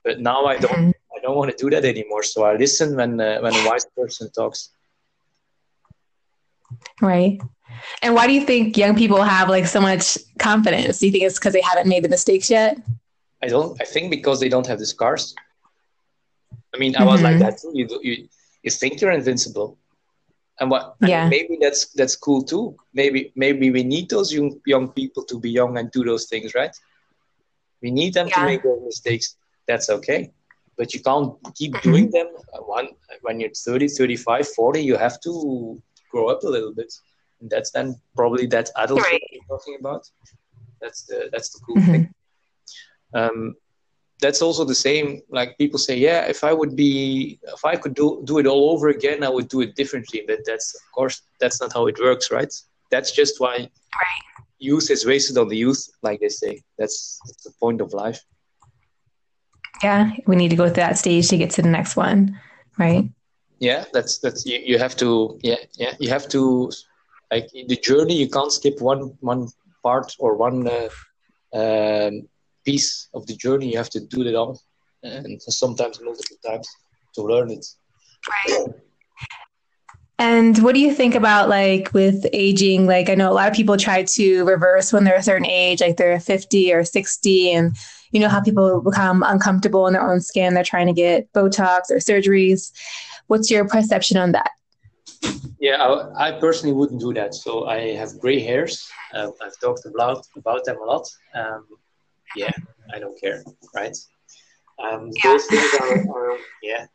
But 0.03 0.19
now 0.19 0.45
I 0.45 0.57
don't 0.57 0.71
Mhm. 0.71 0.93
I 1.15 1.19
don't 1.21 1.35
want 1.35 1.51
to 1.51 1.57
do 1.63 1.69
that 1.75 1.85
anymore. 1.85 2.23
So 2.23 2.43
I 2.43 2.55
listen 2.55 2.95
when 2.95 3.19
uh, 3.19 3.39
when 3.43 3.53
a 3.55 3.63
wise 3.69 3.85
person 3.97 4.29
talks. 4.31 4.69
Right. 7.01 7.39
And 8.01 8.13
why 8.15 8.27
do 8.27 8.33
you 8.33 8.45
think 8.45 8.77
young 8.77 8.95
people 8.95 9.21
have 9.23 9.49
like 9.49 9.65
so 9.65 9.79
much 9.81 10.17
confidence? 10.37 10.99
Do 10.99 11.05
you 11.07 11.11
think 11.11 11.23
it's 11.23 11.39
because 11.39 11.53
they 11.53 11.61
haven't 11.61 11.87
made 11.87 12.03
the 12.03 12.09
mistakes 12.09 12.49
yet? 12.49 12.77
I 13.41 13.47
don't. 13.47 13.79
I 13.81 13.85
think 13.85 14.09
because 14.11 14.39
they 14.39 14.49
don't 14.49 14.67
have 14.67 14.79
the 14.79 14.85
scars. 14.85 15.33
I 16.73 16.77
mean, 16.77 16.95
I 16.95 17.03
was 17.03 17.21
like 17.21 17.37
Mhm. 17.37 17.39
that 17.39 17.57
too. 17.61 17.71
You 17.73 17.85
you 18.07 18.27
you 18.63 18.71
think 18.71 18.99
you're 19.01 19.11
invincible, 19.21 19.77
and 20.59 20.69
what? 20.71 20.95
and 21.01 21.09
Yeah. 21.09 21.29
maybe 21.29 21.57
that's 21.61 21.81
that's 21.99 22.15
cool 22.15 22.43
too. 22.43 22.75
Maybe 22.93 23.31
maybe 23.35 23.71
we 23.71 23.83
need 23.83 24.09
those 24.09 24.33
young 24.35 24.51
young 24.65 24.89
people 24.99 25.23
to 25.31 25.39
be 25.39 25.49
young 25.59 25.77
and 25.77 25.89
do 25.91 26.03
those 26.03 26.25
things, 26.31 26.53
right? 26.53 26.75
We 27.81 27.91
need 27.91 28.13
them 28.13 28.27
to 28.29 28.39
make 28.45 28.61
those 28.63 28.81
mistakes. 28.91 29.35
That's 29.69 29.89
okay, 29.97 30.31
but 30.77 30.93
you 30.93 31.01
can't 31.09 31.33
keep 31.59 31.73
doing 31.81 32.11
them. 32.11 32.27
Uh, 32.53 32.61
One 32.77 32.89
when 33.21 33.39
you're 33.39 33.51
30, 33.51 33.87
35, 33.87 34.47
40, 34.49 34.81
you 34.83 34.97
have 34.97 35.19
to 35.21 35.81
grow 36.11 36.27
up 36.29 36.43
a 36.43 36.49
little 36.49 36.73
bit, 36.73 36.91
and 37.41 37.49
that's 37.49 37.71
then 37.71 37.95
probably 38.15 38.47
that 38.47 38.69
adult 38.77 39.03
Right. 39.03 39.21
you're 39.31 39.49
talking 39.57 39.77
about. 39.79 40.03
That's 40.81 41.03
the 41.09 41.29
that's 41.33 41.49
the 41.53 41.59
cool 41.65 41.77
Mhm. 41.77 41.91
thing 41.91 42.09
um, 43.13 43.55
that's 44.21 44.41
also 44.41 44.63
the 44.65 44.75
same 44.75 45.21
like 45.29 45.57
people 45.57 45.79
say 45.79 45.97
yeah 45.97 46.21
if 46.33 46.43
i 46.43 46.53
would 46.59 46.75
be 46.75 47.39
if 47.55 47.63
i 47.65 47.75
could 47.75 47.95
do 47.95 48.21
do 48.25 48.37
it 48.39 48.47
all 48.47 48.71
over 48.73 48.89
again 48.89 49.23
i 49.23 49.29
would 49.29 49.47
do 49.47 49.61
it 49.61 49.75
differently 49.75 50.21
but 50.27 50.39
that's 50.45 50.75
of 50.75 50.81
course 50.97 51.21
that's 51.41 51.59
not 51.61 51.73
how 51.73 51.87
it 51.87 51.97
works 51.99 52.31
right 52.31 52.53
that's 52.91 53.11
just 53.21 53.39
why 53.39 53.55
Right. 54.01 54.21
youth 54.59 54.89
is 54.95 55.05
wasted 55.05 55.37
on 55.37 55.47
the 55.47 55.57
youth 55.57 55.81
like 56.03 56.19
they 56.19 56.29
say 56.29 56.61
that's, 56.77 57.19
that's 57.25 57.43
the 57.43 57.53
point 57.59 57.81
of 57.81 57.93
life 57.93 58.19
Yeah. 59.83 60.11
We 60.27 60.35
need 60.35 60.49
to 60.49 60.55
go 60.55 60.65
through 60.65 60.83
that 60.83 60.97
stage 60.97 61.27
to 61.29 61.37
get 61.37 61.51
to 61.51 61.61
the 61.61 61.69
next 61.69 61.95
one. 61.95 62.39
Right. 62.77 63.09
yeah 63.59 63.83
that's 63.91 64.19
that's 64.19 64.45
you, 64.45 64.57
you 64.63 64.77
have 64.79 64.95
to 64.95 65.37
yeah 65.43 65.61
yeah 65.75 65.93
you 65.99 66.09
have 66.09 66.29
to 66.29 66.71
like 67.29 67.47
in 67.53 67.67
the 67.67 67.75
journey 67.75 68.15
you 68.15 68.29
can't 68.29 68.53
skip 68.53 68.79
one 68.79 69.01
one 69.19 69.49
part 69.83 70.15
or 70.17 70.37
one 70.37 70.65
uh, 70.67 70.89
um, 71.53 72.27
piece 72.63 73.09
of 73.13 73.27
the 73.27 73.35
journey 73.35 73.69
you 73.71 73.77
have 73.77 73.89
to 73.89 73.99
do 73.99 74.21
it 74.21 74.33
all 74.33 74.61
and 75.03 75.41
sometimes 75.41 75.99
multiple 76.01 76.37
times 76.45 76.69
to 77.13 77.21
learn 77.21 77.51
it 77.51 77.65
Right. 78.27 78.65
And 80.17 80.57
what 80.59 80.75
do 80.75 80.81
you 80.81 80.93
think 80.93 81.15
about 81.15 81.47
like 81.47 81.93
with 81.93 82.25
aging? 82.33 82.85
Like 82.85 83.09
I 83.09 83.15
know 83.15 83.31
a 83.31 83.33
lot 83.33 83.47
of 83.47 83.53
people 83.55 83.77
try 83.77 84.03
to 84.03 84.43
reverse 84.43 84.91
when 84.91 85.05
they're 85.05 85.15
a 85.15 85.23
certain 85.23 85.45
age, 85.45 85.79
like 85.79 85.95
they're 85.95 86.19
50 86.19 86.73
or 86.73 86.83
60, 86.83 87.51
and 87.51 87.77
you 88.11 88.19
know 88.19 88.29
how 88.29 88.41
people 88.41 88.81
become 88.81 89.23
uncomfortable 89.23 89.87
in 89.87 89.93
their 89.93 90.09
own 90.09 90.21
skin. 90.21 90.53
They're 90.53 90.63
trying 90.63 90.87
to 90.87 90.93
get 90.93 91.31
Botox 91.33 91.89
or 91.89 91.97
surgeries. 91.97 92.71
What's 93.27 93.51
your 93.51 93.67
perception 93.67 94.17
on 94.17 94.31
that? 94.31 94.51
Yeah, 95.59 95.83
I, 95.83 96.29
I 96.29 96.39
personally 96.39 96.73
wouldn't 96.73 97.01
do 97.01 97.13
that. 97.13 97.33
So 97.35 97.65
I 97.65 97.93
have 97.95 98.17
gray 98.19 98.39
hairs. 98.39 98.89
Uh, 99.13 99.31
I've 99.41 99.59
talked 99.59 99.85
about 99.85 100.25
about 100.35 100.65
them 100.65 100.77
a 100.81 100.85
lot. 100.85 101.07
Um, 101.35 101.65
yeah, 102.35 102.51
I 102.93 102.99
don't 102.99 103.19
care, 103.19 103.43
right? 103.75 103.95
Um, 104.81 105.11
Yeah. 105.13 105.31
Those 105.31 105.45
things 105.45 105.73
are, 105.81 106.09
are 106.15 106.37
yeah. 106.63 106.85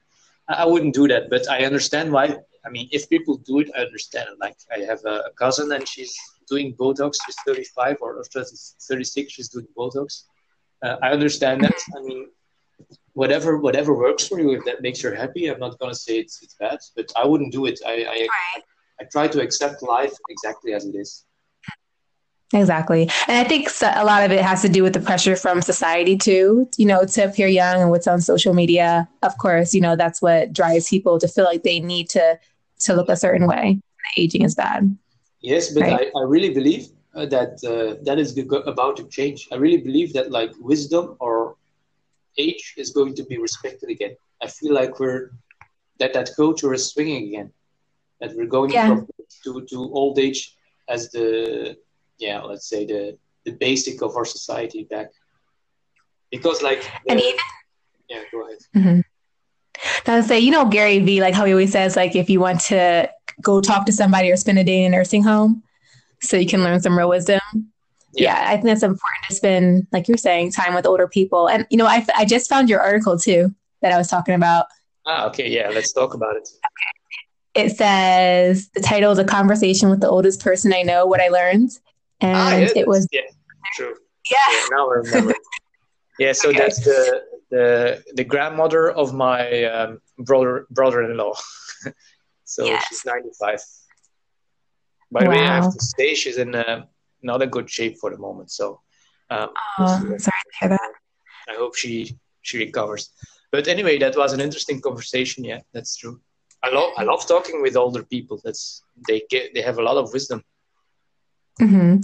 I, 0.48 0.54
I 0.54 0.64
wouldn't 0.64 0.94
do 0.94 1.06
that, 1.08 1.30
but 1.30 1.48
I 1.48 1.64
understand 1.64 2.12
why. 2.12 2.36
I 2.66 2.70
mean, 2.70 2.88
if 2.92 3.10
people 3.10 3.36
do 3.36 3.60
it, 3.60 3.70
I 3.76 3.80
understand. 3.80 4.28
Like 4.40 4.56
I 4.74 4.80
have 4.80 5.04
a, 5.04 5.16
a 5.28 5.30
cousin 5.38 5.70
and 5.72 5.86
she's 5.86 6.14
doing 6.48 6.74
Botox. 6.74 7.16
She's 7.24 7.36
35 7.46 7.98
or 8.00 8.24
36. 8.24 9.32
She's 9.32 9.48
doing 9.48 9.66
Botox. 9.76 10.24
Uh, 10.84 10.96
I 11.02 11.10
understand 11.10 11.62
that. 11.64 11.78
I 11.96 12.00
mean, 12.02 12.28
whatever 13.14 13.58
whatever 13.58 13.94
works 13.94 14.26
for 14.28 14.40
you 14.40 14.50
if 14.52 14.64
that 14.64 14.82
makes 14.82 15.00
you 15.00 15.10
happy 15.12 15.46
i'm 15.46 15.60
not 15.60 15.78
going 15.78 15.92
to 15.92 15.96
say 15.96 16.18
it's, 16.18 16.42
it's 16.42 16.56
bad 16.58 16.76
but 16.96 17.06
i 17.16 17.24
wouldn't 17.24 17.52
do 17.52 17.66
it 17.66 17.78
I, 17.86 18.04
I 18.16 18.28
I 19.00 19.04
try 19.04 19.28
to 19.28 19.40
accept 19.40 19.82
life 19.82 20.12
exactly 20.28 20.72
as 20.72 20.84
it 20.84 20.94
is. 20.94 21.24
Exactly. 22.52 23.10
And 23.26 23.36
I 23.36 23.48
think 23.48 23.68
a 23.82 24.04
lot 24.04 24.22
of 24.22 24.30
it 24.30 24.42
has 24.42 24.62
to 24.62 24.68
do 24.68 24.82
with 24.84 24.92
the 24.92 25.00
pressure 25.00 25.34
from 25.34 25.60
society 25.60 26.16
too, 26.16 26.68
you 26.76 26.86
know, 26.86 27.04
to 27.04 27.24
appear 27.24 27.48
young 27.48 27.80
and 27.80 27.90
what's 27.90 28.06
on 28.06 28.20
social 28.20 28.54
media. 28.54 29.08
Of 29.22 29.36
course, 29.38 29.74
you 29.74 29.80
know, 29.80 29.96
that's 29.96 30.22
what 30.22 30.52
drives 30.52 30.88
people 30.88 31.18
to 31.18 31.26
feel 31.26 31.44
like 31.44 31.64
they 31.64 31.80
need 31.80 32.08
to 32.10 32.38
to 32.80 32.94
look 32.94 33.08
a 33.08 33.16
certain 33.16 33.48
way. 33.48 33.80
Aging 34.16 34.42
is 34.42 34.54
bad. 34.54 34.96
Yes, 35.40 35.72
but 35.72 35.82
right? 35.82 36.10
I, 36.14 36.18
I 36.18 36.22
really 36.24 36.50
believe 36.50 36.88
that 37.14 37.62
uh, 37.64 38.02
that 38.04 38.18
is 38.18 38.36
about 38.66 38.96
to 38.96 39.08
change. 39.08 39.48
I 39.52 39.56
really 39.56 39.78
believe 39.78 40.12
that 40.14 40.30
like 40.30 40.52
wisdom 40.58 41.16
or 41.20 41.56
age 42.38 42.74
is 42.76 42.90
going 42.90 43.14
to 43.14 43.24
be 43.24 43.38
respected 43.38 43.88
again. 43.90 44.16
I 44.42 44.48
feel 44.48 44.74
like 44.74 44.98
we're 44.98 45.30
that 46.00 46.12
that 46.14 46.30
culture 46.36 46.74
is 46.74 46.90
swinging 46.90 47.28
again. 47.28 47.52
That 48.20 48.34
we're 48.36 48.46
going 48.46 48.70
yeah. 48.70 48.88
from 48.88 49.08
to, 49.44 49.64
to 49.70 49.78
old 49.92 50.18
age 50.18 50.56
as 50.88 51.10
the 51.10 51.76
yeah, 52.18 52.42
let's 52.42 52.68
say 52.68 52.84
the 52.84 53.16
the 53.44 53.52
basic 53.52 54.02
of 54.02 54.16
our 54.16 54.24
society 54.24 54.84
back. 54.84 55.10
Because 56.30 56.62
like 56.62 56.82
the, 56.82 57.12
and 57.12 57.20
even 57.20 57.38
yeah, 58.08 58.22
go 58.32 58.46
ahead. 58.46 58.58
Mm-hmm. 58.74 59.00
I 60.10 60.16
would 60.16 60.24
say, 60.24 60.40
you 60.40 60.50
know, 60.50 60.66
Gary 60.66 60.98
Vee, 61.00 61.20
like 61.20 61.34
how 61.34 61.44
he 61.44 61.52
always 61.52 61.72
says, 61.72 61.96
like 61.96 62.16
if 62.16 62.28
you 62.28 62.40
want 62.40 62.60
to 62.62 63.10
go 63.40 63.60
talk 63.60 63.86
to 63.86 63.92
somebody 63.92 64.30
or 64.30 64.36
spend 64.36 64.58
a 64.58 64.64
day 64.64 64.84
in 64.84 64.92
a 64.92 64.96
nursing 64.96 65.22
home, 65.22 65.62
so 66.28 66.36
you 66.36 66.46
can 66.46 66.62
learn 66.62 66.80
some 66.80 66.96
real 66.96 67.08
wisdom. 67.08 67.40
Yeah. 68.12 68.34
yeah. 68.42 68.50
I 68.50 68.52
think 68.52 68.66
that's 68.66 68.82
important 68.82 69.24
to 69.28 69.34
spend, 69.34 69.86
like 69.92 70.08
you're 70.08 70.16
saying, 70.16 70.52
time 70.52 70.74
with 70.74 70.86
older 70.86 71.08
people. 71.08 71.48
And 71.48 71.66
you 71.70 71.76
know, 71.76 71.86
I 71.86 72.04
I 72.16 72.24
just 72.24 72.48
found 72.48 72.68
your 72.68 72.80
article 72.80 73.18
too 73.18 73.54
that 73.82 73.92
I 73.92 73.98
was 73.98 74.08
talking 74.08 74.34
about. 74.34 74.66
Ah, 75.06 75.26
okay, 75.26 75.48
yeah, 75.48 75.68
let's 75.68 75.92
talk 75.92 76.14
about 76.14 76.36
it. 76.36 76.48
Okay. 76.48 77.66
It 77.66 77.76
says 77.76 78.68
the 78.70 78.80
title 78.80 79.12
is 79.12 79.18
a 79.18 79.24
conversation 79.24 79.90
with 79.90 80.00
the 80.00 80.08
oldest 80.08 80.40
person 80.40 80.72
I 80.72 80.82
know. 80.82 81.06
What 81.06 81.20
I 81.20 81.28
learned, 81.28 81.70
and 82.20 82.36
ah, 82.36 82.56
yeah, 82.56 82.68
it 82.74 82.88
was 82.88 83.06
yeah, 83.12 83.20
true. 83.76 83.94
Yeah, 84.30 84.38
yeah 84.50 84.66
now 84.70 84.88
I 84.88 84.94
remember. 84.94 85.34
yeah, 86.18 86.32
so 86.32 86.48
okay. 86.48 86.58
that's 86.58 86.84
the 86.84 87.22
the 87.50 88.02
the 88.14 88.24
grandmother 88.24 88.90
of 88.90 89.14
my 89.14 89.64
um, 89.64 90.00
brother 90.18 90.66
brother-in-law. 90.70 91.34
so 92.44 92.64
yes. 92.64 92.86
she's 92.88 93.04
95. 93.04 93.60
By 95.14 95.22
the 95.22 95.30
wow. 95.30 95.36
way, 95.36 95.42
I 95.46 95.54
have 95.62 95.72
to 95.72 95.80
say 95.80 96.14
she's 96.14 96.38
in 96.38 96.56
uh, 96.56 96.86
not 97.22 97.40
a 97.40 97.46
good 97.46 97.70
shape 97.70 97.98
for 97.98 98.10
the 98.10 98.18
moment. 98.18 98.50
So, 98.50 98.80
um, 99.30 99.50
oh, 99.78 99.86
sorry 99.86 100.18
to 100.18 100.54
hear 100.58 100.68
that. 100.70 100.92
I 101.48 101.54
hope 101.54 101.76
she 101.76 102.18
she 102.42 102.58
recovers. 102.58 103.10
But 103.52 103.68
anyway, 103.68 103.96
that 103.98 104.16
was 104.16 104.32
an 104.32 104.40
interesting 104.40 104.80
conversation. 104.80 105.44
Yeah, 105.44 105.60
that's 105.72 105.96
true. 105.96 106.20
I 106.64 106.70
love 106.70 106.90
I 106.96 107.04
love 107.04 107.28
talking 107.28 107.62
with 107.62 107.76
older 107.76 108.02
people. 108.02 108.40
That's 108.44 108.82
they 109.06 109.22
get 109.30 109.54
they 109.54 109.62
have 109.62 109.78
a 109.78 109.82
lot 109.82 109.96
of 109.96 110.12
wisdom. 110.12 110.42
Mm-hmm. 111.60 112.00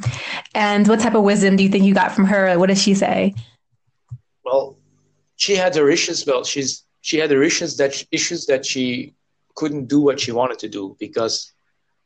And 0.54 0.86
what 0.86 1.00
type 1.00 1.16
of 1.16 1.24
wisdom 1.24 1.56
do 1.56 1.64
you 1.64 1.68
think 1.68 1.84
you 1.84 1.94
got 1.94 2.12
from 2.12 2.26
her? 2.26 2.56
What 2.60 2.68
does 2.68 2.80
she 2.80 2.94
say? 2.94 3.34
Well, 4.44 4.78
she 5.34 5.56
had 5.56 5.74
her 5.74 5.90
issues. 5.90 6.24
Well, 6.24 6.44
she's 6.44 6.84
she 7.00 7.18
had 7.18 7.32
her 7.32 7.42
issues 7.42 7.76
that 7.78 8.04
issues 8.12 8.46
that 8.46 8.64
she 8.64 9.14
couldn't 9.56 9.86
do 9.86 10.00
what 10.00 10.20
she 10.20 10.30
wanted 10.30 10.60
to 10.60 10.68
do 10.68 10.96
because 11.00 11.52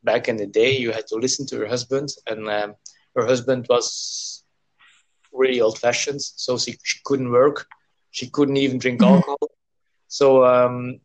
back 0.04 0.28
in 0.28 0.36
the 0.36 0.46
day 0.46 0.76
you 0.76 0.92
had 0.92 1.06
to 1.08 1.16
listen 1.16 1.46
to 1.46 1.58
her 1.58 1.66
husband, 1.66 2.08
and 2.26 2.48
um, 2.48 2.74
her 3.16 3.26
husband 3.26 3.66
was 3.68 4.44
really 5.32 5.60
old 5.60 5.78
fashioned, 5.78 6.22
so 6.22 6.56
she, 6.56 6.76
she 6.84 7.00
couldn't 7.04 7.30
work 7.30 7.66
she 8.14 8.30
couldn't 8.30 8.56
even 8.56 8.78
drink 8.78 9.00
mm-hmm. 9.00 9.14
alcohol. 9.14 9.50
So 10.06 10.44
um, 10.44 11.00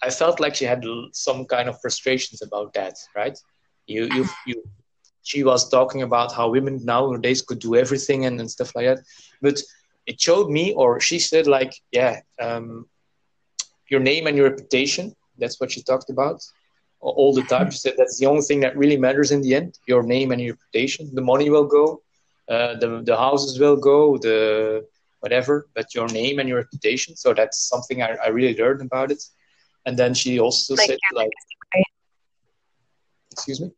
I 0.00 0.10
felt 0.10 0.38
like 0.38 0.54
she 0.54 0.64
had 0.64 0.84
some 1.12 1.44
kind 1.44 1.68
of 1.68 1.80
frustrations 1.80 2.40
about 2.40 2.72
that, 2.74 2.94
right? 3.16 3.36
You, 3.86 4.08
you, 4.14 4.28
you. 4.46 4.62
She 5.24 5.42
was 5.44 5.68
talking 5.68 6.02
about 6.02 6.32
how 6.32 6.50
women 6.50 6.84
nowadays 6.84 7.42
could 7.42 7.58
do 7.58 7.74
everything 7.76 8.26
and, 8.26 8.40
and 8.40 8.50
stuff 8.50 8.74
like 8.74 8.86
that, 8.86 9.00
but 9.40 9.60
it 10.06 10.20
showed 10.20 10.50
me, 10.50 10.72
or 10.72 11.00
she 11.00 11.18
said, 11.18 11.46
like, 11.46 11.74
yeah, 11.92 12.20
um, 12.40 12.86
your 13.88 14.00
name 14.00 14.26
and 14.26 14.36
your 14.36 14.50
reputation. 14.50 15.14
That's 15.38 15.60
what 15.60 15.70
she 15.72 15.82
talked 15.82 16.10
about 16.10 16.42
all 17.02 17.34
the 17.34 17.42
time. 17.42 17.70
She 17.70 17.78
said 17.78 17.94
that's 17.98 18.18
the 18.18 18.26
only 18.26 18.42
thing 18.42 18.60
that 18.60 18.76
really 18.76 18.96
matters 18.96 19.30
in 19.32 19.42
the 19.42 19.54
end. 19.54 19.78
Your 19.86 20.02
name 20.02 20.30
and 20.32 20.40
your 20.40 20.54
reputation. 20.54 21.10
The 21.12 21.20
money 21.20 21.50
will 21.50 21.66
go, 21.66 22.00
uh, 22.48 22.76
the 22.76 23.02
the 23.04 23.16
houses 23.16 23.58
will 23.58 23.76
go, 23.76 24.16
the 24.18 24.86
whatever, 25.20 25.68
but 25.74 25.94
your 25.94 26.08
name 26.08 26.38
and 26.38 26.48
your 26.48 26.58
reputation. 26.58 27.16
So 27.16 27.34
that's 27.34 27.58
something 27.68 28.02
I, 28.02 28.16
I 28.24 28.28
really 28.28 28.56
learned 28.56 28.82
about 28.82 29.10
it. 29.10 29.22
And 29.86 29.98
then 29.98 30.14
she 30.14 30.38
also 30.38 30.74
like 30.74 30.86
said, 30.86 30.98
like, 31.12 31.24
legacy, 31.24 31.56
right? 31.74 31.84
excuse 33.32 33.60
me, 33.60 33.70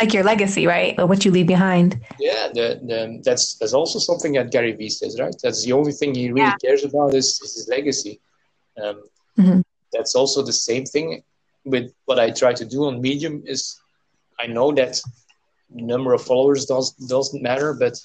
like 0.00 0.12
your 0.14 0.24
legacy, 0.24 0.66
right? 0.66 0.98
Or 0.98 1.06
what 1.06 1.24
you 1.24 1.30
leave 1.30 1.46
behind. 1.46 2.00
Yeah, 2.18 2.48
the, 2.48 2.80
the, 2.82 3.20
that's 3.24 3.56
that's 3.58 3.74
also 3.74 3.98
something 3.98 4.32
that 4.32 4.50
Gary 4.50 4.72
Vee 4.72 4.88
says, 4.88 5.20
right? 5.20 5.34
That's 5.42 5.64
the 5.64 5.72
only 5.72 5.92
thing 5.92 6.14
he 6.14 6.30
really 6.30 6.48
yeah. 6.48 6.56
cares 6.64 6.84
about 6.84 7.14
is, 7.14 7.40
is 7.42 7.54
his 7.56 7.68
legacy. 7.68 8.20
Um, 8.82 9.02
mm-hmm. 9.38 9.60
That's 9.92 10.14
also 10.14 10.42
the 10.42 10.52
same 10.52 10.84
thing 10.84 11.22
with 11.64 11.92
what 12.06 12.18
I 12.18 12.30
try 12.30 12.52
to 12.52 12.64
do 12.64 12.84
on 12.84 13.00
Medium. 13.00 13.42
Is 13.46 13.80
I 14.38 14.46
know 14.46 14.72
that 14.72 15.00
number 15.70 16.12
of 16.14 16.22
followers 16.22 16.66
does 16.66 16.92
doesn't 16.92 17.42
matter, 17.42 17.74
but 17.74 17.98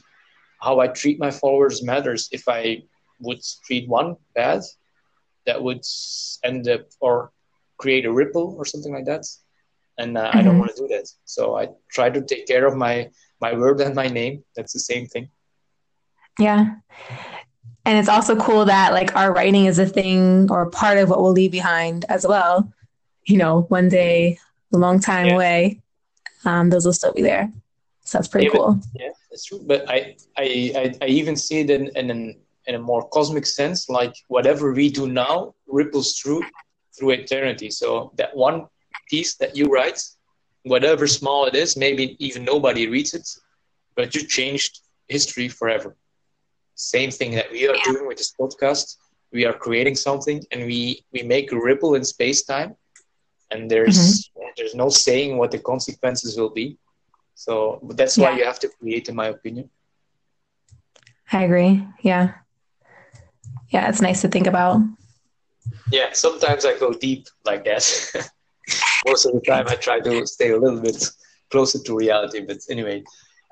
how 0.59 0.79
I 0.79 0.87
treat 0.87 1.19
my 1.19 1.31
followers 1.31 1.83
matters. 1.83 2.29
If 2.31 2.47
I 2.47 2.83
would 3.19 3.41
treat 3.65 3.87
one 3.87 4.15
bad, 4.35 4.61
that 5.45 5.61
would 5.61 5.83
end 6.43 6.67
up 6.67 6.81
or 6.99 7.31
create 7.77 8.05
a 8.05 8.11
ripple 8.11 8.55
or 8.57 8.65
something 8.65 8.93
like 8.93 9.05
that. 9.05 9.25
And 9.97 10.17
uh, 10.17 10.27
mm-hmm. 10.27 10.37
I 10.37 10.41
don't 10.41 10.51
mm-hmm. 10.51 10.59
want 10.59 10.75
to 10.75 10.81
do 10.83 10.87
that. 10.89 11.07
So 11.25 11.57
I 11.57 11.69
try 11.91 12.09
to 12.09 12.21
take 12.21 12.47
care 12.47 12.65
of 12.65 12.75
my 12.75 13.09
my 13.39 13.53
word 13.53 13.81
and 13.81 13.95
my 13.95 14.07
name. 14.07 14.43
That's 14.55 14.73
the 14.73 14.79
same 14.79 15.07
thing. 15.07 15.29
Yeah. 16.39 16.75
And 17.85 17.97
it's 17.97 18.09
also 18.09 18.35
cool 18.35 18.65
that 18.65 18.93
like 18.93 19.15
our 19.15 19.33
writing 19.33 19.65
is 19.65 19.79
a 19.79 19.85
thing 19.85 20.51
or 20.51 20.69
part 20.69 20.97
of 20.97 21.09
what 21.09 21.21
we'll 21.21 21.31
leave 21.31 21.51
behind 21.51 22.05
as 22.09 22.27
well. 22.27 22.71
You 23.27 23.37
know, 23.37 23.61
one 23.69 23.89
day, 23.89 24.39
a 24.73 24.77
long 24.77 24.99
time 24.99 25.27
yeah. 25.27 25.35
away, 25.35 25.81
um, 26.45 26.69
those 26.69 26.85
will 26.85 26.93
still 26.93 27.13
be 27.13 27.21
there. 27.21 27.51
So 28.03 28.17
that's 28.17 28.29
pretty 28.29 28.47
yeah, 28.47 28.53
cool. 28.53 28.73
But, 28.73 29.01
yeah, 29.01 29.09
that's 29.29 29.45
true. 29.45 29.61
But 29.65 29.89
I, 29.89 30.15
I, 30.37 30.45
I, 30.81 30.83
I 31.01 31.07
even 31.07 31.35
see 31.35 31.59
it 31.59 31.69
in, 31.69 31.87
in, 31.95 32.09
an, 32.09 32.37
in 32.67 32.75
a 32.75 32.79
more 32.79 33.07
cosmic 33.09 33.45
sense, 33.45 33.89
like 33.89 34.15
whatever 34.29 34.73
we 34.73 34.89
do 34.89 35.07
now 35.07 35.53
ripples 35.67 36.17
through 36.17 36.43
through 36.97 37.11
eternity. 37.11 37.69
So 37.69 38.11
that 38.17 38.35
one 38.35 38.65
piece 39.09 39.35
that 39.35 39.55
you 39.55 39.67
write, 39.67 40.01
whatever 40.63 41.05
small 41.05 41.45
it 41.45 41.55
is, 41.55 41.77
maybe 41.77 42.15
even 42.19 42.43
nobody 42.43 42.87
reads 42.87 43.13
it, 43.13 43.29
but 43.95 44.15
you 44.15 44.21
changed 44.25 44.79
history 45.07 45.47
forever. 45.47 45.95
Same 46.75 47.11
thing 47.11 47.31
that 47.35 47.51
we 47.51 47.67
are 47.67 47.75
yeah. 47.75 47.83
doing 47.85 48.07
with 48.07 48.17
this 48.17 48.33
podcast. 48.39 48.95
We 49.31 49.45
are 49.45 49.53
creating 49.53 49.95
something, 49.95 50.43
and 50.51 50.65
we 50.65 51.03
we 51.11 51.21
make 51.23 51.51
a 51.51 51.59
ripple 51.59 51.95
in 51.95 52.03
space 52.03 52.43
time, 52.43 52.75
and 53.51 53.69
there's 53.69 53.97
mm-hmm. 53.97 54.47
there's 54.57 54.75
no 54.75 54.89
saying 54.89 55.37
what 55.37 55.51
the 55.51 55.59
consequences 55.59 56.37
will 56.37 56.49
be 56.49 56.77
so 57.37 57.79
that's 57.93 58.17
why 58.17 58.31
yeah. 58.31 58.37
you 58.37 58.45
have 58.45 58.57
to 58.59 58.67
create, 58.67 59.09
in 59.09 59.15
my 59.15 59.27
opinion. 59.27 59.69
I 61.31 61.43
agree. 61.43 61.87
Yeah. 62.01 62.33
Yeah, 63.69 63.87
it's 63.89 64.01
nice 64.01 64.21
to 64.21 64.27
think 64.27 64.47
about. 64.47 64.81
Yeah, 65.91 66.13
sometimes 66.13 66.65
I 66.65 66.79
go 66.79 66.93
deep 66.93 67.27
like 67.45 67.63
that. 67.65 67.83
Most 69.05 69.27
of 69.27 69.33
the 69.33 69.41
time, 69.41 69.67
I 69.67 69.75
try 69.75 69.99
to 69.99 70.25
stay 70.25 70.49
a 70.49 70.57
little 70.57 70.81
bit 70.81 71.07
closer 71.51 71.77
to 71.83 71.95
reality. 71.95 72.41
But 72.41 72.57
anyway, 72.71 73.03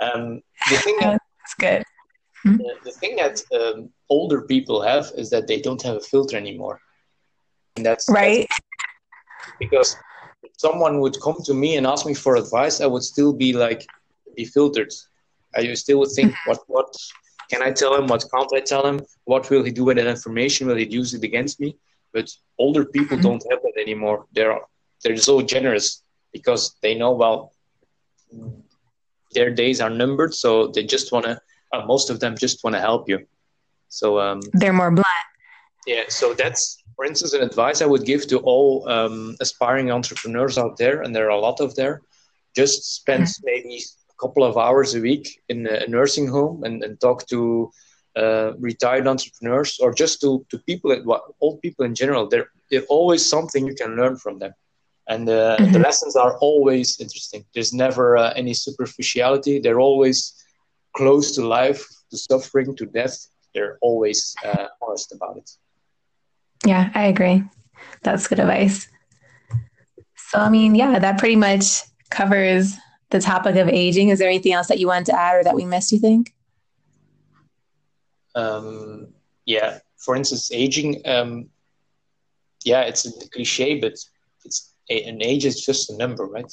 um, 0.02 0.42
the 0.72 0.78
thing 0.78 0.98
that, 1.02 1.22
that's 1.40 1.54
good. 1.60 1.84
Hmm? 2.42 2.58
The, 2.58 2.74
the 2.86 2.92
thing 2.92 3.18
that 3.18 3.44
um, 3.54 3.92
older 4.10 4.42
people 4.42 4.82
have 4.82 5.12
is 5.16 5.30
that 5.30 5.46
they 5.46 5.62
don't 5.62 5.82
have 5.84 5.98
a 5.98 6.02
filter 6.02 6.38
anymore, 6.38 6.80
and 7.76 7.86
that's 7.86 8.10
right. 8.10 8.48
That's 8.50 8.60
because 9.60 9.96
if 10.44 10.52
someone 10.58 11.00
would 11.00 11.20
come 11.22 11.38
to 11.46 11.54
me 11.54 11.78
and 11.78 11.88
ask 11.88 12.06
me 12.06 12.14
for 12.14 12.36
advice, 12.36 12.82
I 12.82 12.86
would 12.86 13.04
still 13.04 13.34
be 13.34 13.54
like, 13.54 13.86
be 14.36 14.46
filtered. 14.46 14.94
I 15.56 15.74
still 15.74 16.00
would 16.00 16.12
think, 16.12 16.34
what, 16.46 16.60
what 16.68 16.96
can 17.50 17.62
I 17.62 17.72
tell 17.72 17.96
him? 17.96 18.08
What 18.08 18.26
can't 18.34 18.52
I 18.54 18.60
tell 18.60 18.86
him? 18.86 19.02
What 19.26 19.50
will 19.50 19.64
he 19.64 19.72
do 19.72 19.86
with 19.86 19.98
that 19.98 20.08
information? 20.08 20.68
Will 20.68 20.76
he 20.76 20.86
use 20.86 21.14
it 21.14 21.24
against 21.24 21.60
me? 21.60 21.78
But 22.14 22.30
older 22.58 22.86
people 22.86 23.18
mm-hmm. 23.18 23.28
don't 23.28 23.46
have 23.52 23.62
that 23.62 23.80
anymore. 23.80 24.26
They're 24.32 24.60
they're 25.04 25.18
so 25.18 25.42
generous 25.42 26.02
because 26.32 26.76
they 26.82 26.96
know 26.96 27.12
well 27.12 27.54
their 29.34 29.52
days 29.52 29.82
are 29.82 29.90
numbered, 29.90 30.34
so 30.34 30.68
they 30.68 30.84
just 30.84 31.12
wanna. 31.12 31.40
Uh, 31.74 31.86
most 31.86 32.10
of 32.10 32.20
them 32.20 32.38
just 32.38 32.64
want 32.64 32.74
to 32.74 32.80
help 32.80 33.10
you. 33.10 33.26
So 33.90 34.20
um, 34.20 34.40
they're 34.54 34.74
more 34.74 34.92
blunt. 34.92 35.08
Yeah, 35.86 36.04
so 36.08 36.34
that's 36.34 36.82
for 36.96 37.06
instance, 37.06 37.34
an 37.34 37.42
advice 37.42 37.82
I 37.82 37.86
would 37.86 38.06
give 38.06 38.28
to 38.28 38.40
all 38.40 38.88
um, 38.90 39.36
aspiring 39.42 39.92
entrepreneurs 39.92 40.58
out 40.58 40.78
there, 40.78 41.02
and 41.02 41.16
there 41.16 41.26
are 41.26 41.38
a 41.38 41.40
lot 41.40 41.60
of 41.60 41.76
there, 41.76 42.02
just 42.56 42.96
spend 42.96 43.24
mm-hmm. 43.24 43.46
maybe 43.46 43.84
a 44.10 44.16
couple 44.22 44.44
of 44.44 44.58
hours 44.58 44.96
a 44.96 45.02
week 45.02 45.42
in 45.50 45.68
a 45.68 45.88
nursing 45.88 46.28
home 46.28 46.64
and, 46.64 46.84
and 46.84 47.00
talk 47.02 47.28
to 47.28 47.72
uh, 48.16 48.54
retired 48.60 49.08
entrepreneurs 49.08 49.78
or 49.80 49.94
just 49.94 50.22
to, 50.22 50.46
to 50.50 50.58
people, 50.60 51.22
old 51.42 51.62
people 51.62 51.86
in 51.86 51.94
general. 51.94 52.28
There, 52.28 52.50
there's 52.72 52.86
always 52.86 53.28
something 53.28 53.68
you 53.68 53.76
can 53.76 53.96
learn 53.98 54.16
from 54.18 54.40
them. 54.40 54.54
and 55.08 55.30
uh, 55.30 55.58
mm-hmm. 55.58 55.74
the 55.74 55.80
lessons 55.80 56.16
are 56.16 56.38
always 56.40 57.00
interesting. 57.00 57.46
There's 57.54 57.74
never 57.74 58.18
uh, 58.18 58.34
any 58.36 58.54
superficiality. 58.54 59.60
They're 59.60 59.80
always 59.80 60.34
close 60.96 61.36
to 61.36 61.46
life, 61.46 61.86
to 62.12 62.18
suffering, 62.18 62.76
to 62.78 62.86
death. 62.86 63.28
They're 63.54 63.78
always 63.82 64.36
uh, 64.44 64.68
honest 64.82 65.12
about 65.14 65.38
it. 65.38 65.50
Yeah, 66.66 66.90
I 66.94 67.06
agree. 67.06 67.44
That's 68.02 68.28
good 68.28 68.40
advice. 68.40 68.88
So, 70.16 70.40
I 70.40 70.50
mean, 70.50 70.76
yeah, 70.76 71.00
that 71.00 71.20
pretty 71.20 71.36
much 71.36 71.82
covers 72.10 72.76
the 73.12 73.20
topic 73.20 73.56
of 73.56 73.70
aging. 73.70 74.10
Is 74.10 74.20
there 74.20 74.28
anything 74.28 74.54
else 74.54 74.68
that 74.68 74.80
you 74.80 74.88
wanted 74.88 75.06
to 75.08 75.20
add 75.20 75.36
or 75.36 75.44
that 75.44 75.56
we 75.56 75.66
missed, 75.66 75.92
you 75.92 76.00
think? 76.00 76.34
Um, 78.34 79.14
yeah, 79.46 79.80
for 79.98 80.16
instance, 80.16 80.52
aging, 80.52 81.02
um, 81.06 81.50
yeah, 82.64 82.82
it's 82.82 83.06
a 83.06 83.30
cliche, 83.30 83.80
but 83.80 83.94
it's 84.44 84.74
an 84.90 85.22
age 85.22 85.46
is 85.46 85.64
just 85.64 85.90
a 85.92 85.98
number, 85.98 86.26
right? 86.26 86.52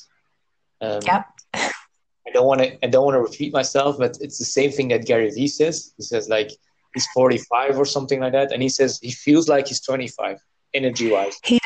Um, 0.80 1.00
yep. 1.06 1.26
I 1.54 2.30
don't 2.32 2.46
want 2.46 2.60
to. 2.60 2.84
I 2.84 2.88
don't 2.88 3.04
want 3.04 3.14
to 3.16 3.20
repeat 3.20 3.52
myself, 3.52 3.98
but 3.98 4.16
it's 4.20 4.38
the 4.38 4.44
same 4.44 4.70
thing 4.70 4.88
that 4.88 5.06
Gary 5.06 5.30
Vee 5.30 5.48
says. 5.48 5.92
He 5.96 6.02
says 6.02 6.28
like 6.28 6.50
he's 6.94 7.06
45 7.08 7.78
or 7.78 7.84
something 7.84 8.20
like 8.20 8.32
that, 8.32 8.52
and 8.52 8.62
he 8.62 8.68
says 8.68 8.98
he 9.02 9.10
feels 9.10 9.48
like 9.48 9.68
he's 9.68 9.80
25 9.80 10.38
energy 10.74 11.10
wise. 11.10 11.38
He 11.44 11.58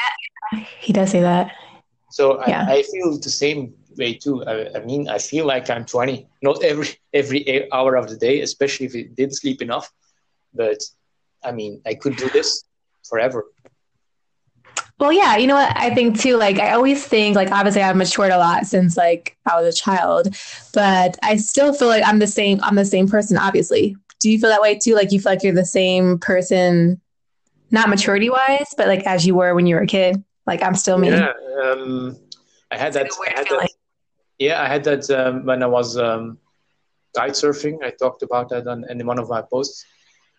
he 0.81 0.93
does 0.93 1.11
say 1.11 1.21
that. 1.21 1.53
So 2.11 2.41
yeah. 2.47 2.67
I, 2.69 2.77
I 2.77 2.83
feel 2.83 3.19
the 3.19 3.31
same 3.31 3.75
way 3.97 4.15
too. 4.15 4.45
I, 4.45 4.69
I, 4.77 4.85
mean, 4.85 5.09
I 5.09 5.19
feel 5.19 5.47
like 5.47 5.69
I'm 5.71 5.85
20, 5.85 6.27
not 6.43 6.63
every 6.63 6.89
every 7.13 7.71
hour 7.73 7.97
of 7.97 8.09
the 8.09 8.17
day, 8.17 8.41
especially 8.41 8.87
if 8.87 8.95
I 8.95 9.09
didn't 9.15 9.37
sleep 9.37 9.61
enough. 9.63 9.93
But 10.55 10.79
I 11.45 11.53
mean, 11.53 11.83
I 11.87 11.95
could 11.95 12.17
do 12.17 12.29
this 12.31 12.65
forever. 13.09 13.47
Well, 14.99 15.13
yeah, 15.13 15.37
you 15.37 15.47
know 15.47 15.57
what? 15.57 15.77
I 15.77 15.95
think 15.95 16.19
too, 16.19 16.39
like, 16.39 16.59
I 16.59 16.73
always 16.73 17.07
think, 17.07 17.37
like, 17.37 17.51
obviously 17.51 17.83
I've 17.83 17.97
matured 17.97 18.33
a 18.33 18.39
lot 18.39 18.67
since, 18.67 18.97
like, 18.97 19.37
I 19.45 19.61
was 19.61 19.75
a 19.75 19.77
child, 19.77 20.35
but 20.73 21.19
I 21.23 21.37
still 21.37 21.75
feel 21.75 21.89
like 21.89 22.03
I'm 22.07 22.19
the 22.19 22.27
same, 22.27 22.61
I'm 22.63 22.77
the 22.77 22.85
same 22.87 23.07
person, 23.07 23.37
obviously. 23.37 23.95
Do 24.21 24.31
you 24.31 24.39
feel 24.39 24.51
that 24.51 24.63
way 24.63 24.79
too? 24.79 24.95
Like, 24.95 25.13
you 25.13 25.21
feel 25.21 25.33
like 25.33 25.43
you're 25.43 25.55
the 25.55 25.65
same 25.65 26.19
person, 26.19 27.01
not 27.71 27.89
maturity 27.89 28.31
wise, 28.31 28.69
but 28.77 28.89
like 28.89 29.07
as 29.07 29.27
you 29.27 29.35
were 29.35 29.55
when 29.55 29.67
you 29.67 29.77
were 29.77 29.83
a 29.83 29.87
kid? 29.87 30.23
Like, 30.47 30.63
I'm 30.63 30.75
still 30.75 30.99
me. 30.99 31.11
Yeah. 31.11 31.33
Um, 31.63 32.17
I 32.71 32.79
had 32.79 32.93
that. 32.95 33.11
I 33.27 33.39
had 33.39 33.47
that 33.49 33.71
yeah, 34.39 34.63
I 34.63 34.67
had 34.67 34.85
that 34.85 35.11
um, 35.11 35.47
when 35.47 35.63
I 35.63 35.67
was 35.67 35.97
um, 35.97 36.39
kite 37.17 37.33
surfing. 37.33 37.83
I 37.83 37.91
talked 37.91 38.23
about 38.23 38.51
that 38.51 38.67
on, 38.67 38.85
in 38.91 39.05
one 39.07 39.19
of 39.19 39.29
my 39.29 39.43
posts. 39.43 39.85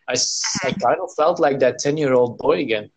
I, 0.07 0.15
I 0.63 0.71
kind 0.71 0.99
of 1.01 1.09
felt 1.15 1.39
like 1.39 1.59
that 1.59 1.79
10 1.79 1.97
year 1.97 2.13
old 2.13 2.37
boy 2.37 2.59
again 2.59 2.89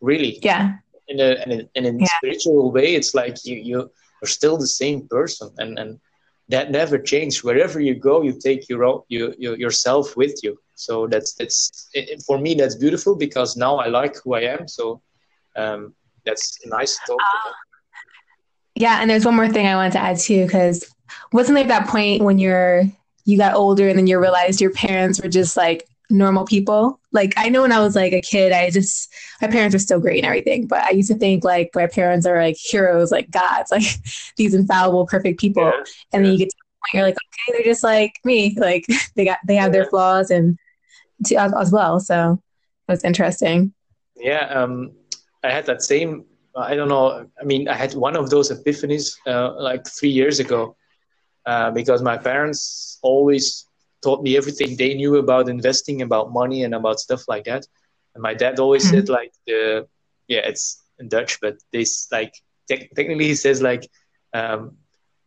really 0.00 0.38
yeah 0.42 0.76
in 1.08 1.20
a 1.20 1.42
in 1.44 1.52
a, 1.52 1.68
in 1.74 1.86
a 1.86 1.98
yeah. 1.98 2.06
spiritual 2.16 2.72
way 2.72 2.94
it's 2.94 3.14
like 3.14 3.44
you 3.44 3.56
you 3.56 3.90
are 4.22 4.26
still 4.26 4.56
the 4.56 4.66
same 4.66 5.06
person 5.08 5.50
and 5.58 5.78
and 5.78 6.00
that 6.48 6.70
never 6.70 6.98
changed 6.98 7.42
wherever 7.42 7.80
you 7.80 7.94
go 7.94 8.22
you 8.22 8.38
take 8.38 8.68
your 8.68 8.84
own, 8.84 9.00
you, 9.08 9.34
you 9.38 9.56
yourself 9.56 10.16
with 10.16 10.42
you. 10.42 10.58
So 10.74 11.06
that's 11.06 11.34
that's 11.34 11.88
it, 11.94 12.22
for 12.26 12.38
me 12.38 12.54
that's 12.54 12.74
beautiful 12.74 13.14
because 13.16 13.56
now 13.56 13.76
i 13.76 13.86
like 13.86 14.16
who 14.22 14.34
i 14.34 14.40
am. 14.40 14.68
So 14.68 15.00
um, 15.56 15.94
that's 16.24 16.58
nice 16.66 16.98
talk 17.06 17.20
uh, 17.20 17.50
yeah 18.74 19.00
and 19.00 19.08
there's 19.08 19.24
one 19.24 19.36
more 19.36 19.48
thing 19.48 19.66
i 19.66 19.76
wanted 19.76 19.92
to 19.92 19.98
add 19.98 20.18
too 20.18 20.44
because 20.44 20.92
wasn't 21.32 21.54
there 21.54 21.64
that 21.66 21.86
point 21.86 22.22
when 22.22 22.38
you're 22.38 22.84
you 23.24 23.38
got 23.38 23.54
older 23.54 23.88
and 23.88 23.98
then 23.98 24.06
you 24.06 24.18
realized 24.18 24.60
your 24.60 24.72
parents 24.72 25.20
were 25.20 25.28
just 25.28 25.56
like 25.56 25.86
normal 26.14 26.44
people. 26.44 27.00
Like 27.12 27.34
I 27.36 27.48
know 27.48 27.62
when 27.62 27.72
I 27.72 27.80
was 27.80 27.94
like 27.94 28.12
a 28.12 28.20
kid, 28.20 28.52
I 28.52 28.70
just 28.70 29.12
my 29.42 29.48
parents 29.48 29.74
are 29.74 29.80
still 29.80 30.00
great 30.00 30.18
and 30.18 30.26
everything, 30.26 30.66
but 30.66 30.82
I 30.82 30.90
used 30.90 31.10
to 31.10 31.16
think 31.16 31.44
like 31.44 31.70
my 31.74 31.86
parents 31.86 32.26
are 32.26 32.40
like 32.40 32.56
heroes, 32.56 33.10
like 33.10 33.30
gods, 33.30 33.70
like 33.70 33.84
these 34.36 34.54
infallible, 34.54 35.06
perfect 35.06 35.40
people. 35.40 35.64
Yeah, 35.64 35.84
and 36.12 36.24
then 36.24 36.32
you 36.32 36.38
get 36.38 36.50
to 36.50 36.56
the 36.58 36.64
point 36.80 36.94
you're 36.94 37.02
like, 37.02 37.16
okay, 37.16 37.58
they're 37.58 37.72
just 37.72 37.84
like 37.84 38.18
me. 38.24 38.56
Like 38.58 38.86
they 39.16 39.24
got 39.24 39.38
they 39.46 39.56
have 39.56 39.68
yeah. 39.68 39.80
their 39.80 39.90
flaws 39.90 40.30
and 40.30 40.58
to, 41.26 41.36
as, 41.36 41.52
as, 41.54 41.72
well. 41.72 42.00
So 42.00 42.40
it 42.88 42.92
was 42.92 43.04
interesting. 43.04 43.72
Yeah, 44.16 44.46
um, 44.46 44.92
I 45.42 45.50
had 45.50 45.66
that 45.66 45.82
same. 45.82 46.24
I 46.56 46.76
don't 46.76 46.88
know. 46.88 47.26
I 47.40 47.44
mean, 47.44 47.68
I 47.68 47.74
had 47.74 47.94
one 47.94 48.16
of 48.16 48.30
those 48.30 48.50
epiphanies 48.50 49.16
uh, 49.26 49.60
like 49.60 49.86
three 49.88 50.10
years 50.10 50.38
ago 50.38 50.76
uh, 51.46 51.72
because 51.72 52.00
my 52.00 52.16
parents 52.16 52.98
always 53.02 53.66
taught 54.04 54.22
me 54.22 54.36
everything 54.36 54.76
they 54.76 54.94
knew 54.94 55.16
about 55.16 55.48
investing, 55.48 56.02
about 56.02 56.32
money, 56.32 56.64
and 56.64 56.74
about 56.74 57.00
stuff 57.00 57.22
like 57.26 57.44
that. 57.44 57.66
And 58.14 58.22
my 58.22 58.34
dad 58.34 58.60
always 58.60 58.84
mm-hmm. 58.84 58.96
said 58.96 59.08
like 59.08 59.32
the 59.46 59.88
yeah, 60.28 60.42
it's 60.50 60.82
in 60.98 61.08
Dutch, 61.08 61.40
but 61.40 61.56
this 61.72 62.08
like 62.12 62.34
te- 62.68 62.88
technically 62.96 63.28
he 63.28 63.34
says 63.34 63.60
like 63.60 63.84
um, 64.32 64.76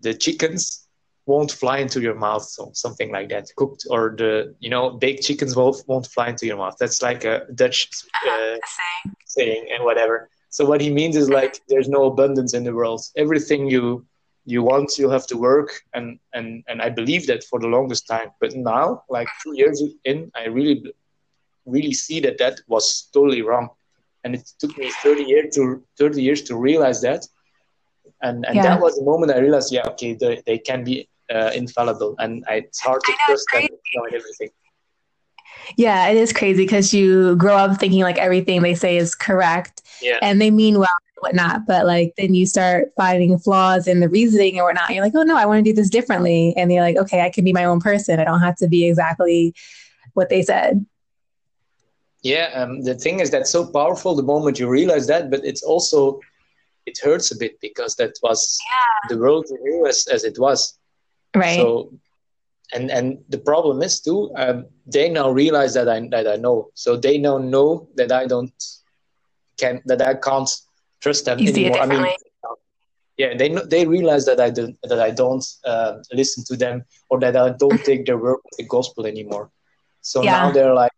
the 0.01 0.13
chickens 0.13 0.87
won't 1.25 1.51
fly 1.51 1.79
into 1.79 1.99
your 2.01 2.15
mouth, 2.15 2.47
or 2.59 2.69
something 2.73 3.11
like 3.11 3.29
that. 3.29 3.45
Cooked 3.57 3.85
or 3.89 4.15
the 4.17 4.55
you 4.59 4.69
know 4.69 4.91
baked 4.91 5.23
chickens 5.23 5.55
won't 5.55 5.77
won't 5.87 6.07
fly 6.07 6.29
into 6.29 6.45
your 6.45 6.57
mouth. 6.57 6.77
That's 6.79 7.01
like 7.01 7.25
a 7.25 7.45
Dutch 7.53 7.89
uh, 8.31 8.57
saying 9.25 9.67
and 9.73 9.83
whatever. 9.83 10.29
So 10.49 10.65
what 10.65 10.81
he 10.81 10.89
means 10.91 11.15
is 11.15 11.29
like 11.29 11.61
there's 11.67 11.89
no 11.89 12.05
abundance 12.05 12.53
in 12.53 12.63
the 12.63 12.73
world. 12.73 13.01
Everything 13.15 13.69
you 13.69 14.05
you 14.47 14.63
want 14.63 14.97
you 14.97 15.09
have 15.09 15.27
to 15.27 15.37
work 15.37 15.69
and 15.93 16.17
and 16.33 16.63
and 16.69 16.81
i 16.81 16.89
believe 16.89 17.27
that 17.27 17.43
for 17.43 17.59
the 17.59 17.67
longest 17.67 18.07
time. 18.07 18.29
But 18.39 18.55
now 18.55 19.03
like 19.09 19.27
two 19.43 19.53
years 19.55 19.83
in 20.05 20.31
i 20.35 20.45
really 20.45 20.77
really 21.65 21.93
see 21.93 22.21
that 22.21 22.37
that 22.37 22.61
was 22.67 23.09
totally 23.13 23.41
wrong. 23.41 23.67
And 24.23 24.35
it 24.35 24.49
took 24.59 24.77
me 24.77 24.89
30 25.03 25.23
years 25.23 25.55
to 25.55 25.83
30 25.99 26.23
years 26.23 26.41
to 26.43 26.55
realize 26.55 27.01
that. 27.01 27.27
And 28.21 28.45
and 28.45 28.55
yeah. 28.55 28.63
that 28.63 28.81
was 28.81 28.95
the 28.95 29.03
moment 29.03 29.33
i 29.33 29.39
realized 29.39 29.71
yeah 29.71 29.85
okay 29.91 30.13
they, 30.13 30.41
they 30.45 30.57
can 30.57 30.83
be 30.85 31.09
uh, 31.29 31.51
infallible. 31.53 32.15
And 32.17 32.45
I, 32.47 32.53
it's 32.67 32.79
hard 32.79 33.01
to 33.03 33.13
trust 33.25 33.45
them 33.51 33.67
knowing 33.95 34.13
everything. 34.15 34.51
Yeah 35.75 36.07
it 36.07 36.15
is 36.15 36.31
crazy 36.31 36.63
because 36.63 36.93
you 36.93 37.35
grow 37.35 37.57
up 37.57 37.79
thinking 37.81 38.03
like 38.09 38.17
everything 38.17 38.61
they 38.61 38.75
say 38.75 38.95
is 38.95 39.13
correct. 39.13 39.81
Yeah. 40.01 40.19
and 40.21 40.39
they 40.39 40.51
mean 40.51 40.79
well 40.79 41.01
whatnot. 41.19 41.65
But 41.65 41.85
like 41.85 42.13
then 42.17 42.33
you 42.33 42.45
start 42.45 42.91
finding 42.95 43.37
flaws 43.39 43.87
in 43.87 43.99
the 43.99 44.09
reasoning 44.09 44.57
and 44.57 44.65
whatnot. 44.65 44.89
You're 44.89 45.03
like, 45.03 45.15
oh 45.15 45.23
no, 45.23 45.37
I 45.37 45.45
want 45.45 45.63
to 45.63 45.71
do 45.71 45.75
this 45.75 45.89
differently. 45.89 46.53
And 46.57 46.71
you're 46.71 46.83
like, 46.83 46.97
okay, 46.97 47.21
I 47.21 47.29
can 47.29 47.43
be 47.43 47.53
my 47.53 47.65
own 47.65 47.79
person. 47.79 48.19
I 48.19 48.23
don't 48.23 48.41
have 48.41 48.55
to 48.57 48.67
be 48.67 48.87
exactly 48.87 49.53
what 50.13 50.29
they 50.29 50.41
said. 50.41 50.85
Yeah, 52.23 52.51
um, 52.55 52.81
the 52.81 52.95
thing 52.95 53.19
is 53.19 53.29
that's 53.29 53.51
so 53.51 53.65
powerful 53.65 54.15
the 54.15 54.23
moment 54.23 54.59
you 54.59 54.67
realize 54.67 55.07
that, 55.07 55.29
but 55.29 55.45
it's 55.45 55.63
also 55.63 56.19
it 56.85 56.97
hurts 56.97 57.31
a 57.31 57.37
bit 57.37 57.59
because 57.61 57.95
that 57.95 58.17
was 58.23 58.57
yeah. 58.71 59.09
the 59.09 59.21
world 59.21 59.45
you 59.49 59.85
as, 59.87 60.07
as 60.07 60.23
it 60.23 60.39
was. 60.39 60.77
Right. 61.35 61.57
So 61.57 61.93
and 62.73 62.91
and 62.91 63.19
the 63.29 63.37
problem 63.37 63.81
is 63.81 64.01
too, 64.01 64.31
um, 64.35 64.65
they 64.85 65.09
now 65.09 65.29
realize 65.29 65.73
that 65.75 65.87
I 65.87 66.07
that 66.09 66.27
I 66.27 66.35
know. 66.35 66.71
So 66.73 66.97
they 66.97 67.17
now 67.17 67.37
know 67.37 67.87
that 67.95 68.11
I 68.11 68.25
don't 68.25 68.51
can 69.57 69.81
that 69.85 70.01
I 70.01 70.15
can't 70.15 70.49
trust 71.01 71.25
them 71.25 71.39
anymore. 71.39 71.79
I 71.79 71.85
mean, 71.85 72.05
yeah, 73.17 73.35
they 73.35 73.49
they 73.69 73.85
realize 73.85 74.25
that 74.25 74.39
I 74.39 74.49
don't 74.51 74.77
that 74.83 74.99
I 74.99 75.11
don't 75.11 75.43
uh, 75.65 75.97
listen 76.13 76.43
to 76.45 76.55
them 76.55 76.85
or 77.09 77.19
that 77.19 77.35
I 77.35 77.49
don't 77.49 77.83
take 77.83 78.05
their 78.05 78.17
word 78.17 78.39
as 78.51 78.57
the 78.57 78.65
gospel 78.65 79.05
anymore. 79.05 79.49
So 80.01 80.21
yeah. 80.21 80.31
now 80.31 80.51
they're 80.51 80.73
like 80.73 80.91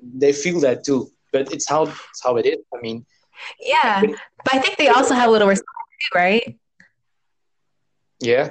they 0.00 0.32
feel 0.32 0.60
that 0.60 0.84
too, 0.84 1.10
but 1.32 1.52
it's 1.52 1.68
how 1.68 1.84
it's 1.84 2.22
how 2.22 2.36
it 2.36 2.46
is. 2.46 2.58
I 2.72 2.80
mean, 2.80 3.04
yeah, 3.60 4.00
but 4.00 4.54
I 4.54 4.58
think 4.58 4.76
they 4.76 4.88
also 4.88 5.14
have 5.14 5.28
a 5.28 5.32
little 5.32 5.48
respect, 5.48 6.14
right? 6.14 6.58
Yeah, 8.20 8.48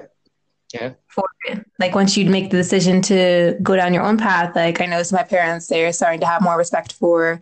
yeah. 0.75 0.93
For 1.07 1.25
it 1.45 1.65
like 1.79 1.95
once 1.95 2.17
you 2.17 2.29
make 2.29 2.49
the 2.51 2.57
decision 2.57 3.01
to 3.03 3.57
go 3.63 3.75
down 3.75 3.93
your 3.93 4.03
own 4.03 4.17
path 4.17 4.55
like 4.55 4.81
i 4.81 4.85
noticed 4.85 5.13
my 5.13 5.23
parents 5.23 5.67
they're 5.67 5.93
starting 5.93 6.19
to 6.19 6.25
have 6.25 6.41
more 6.41 6.57
respect 6.57 6.93
for 6.93 7.39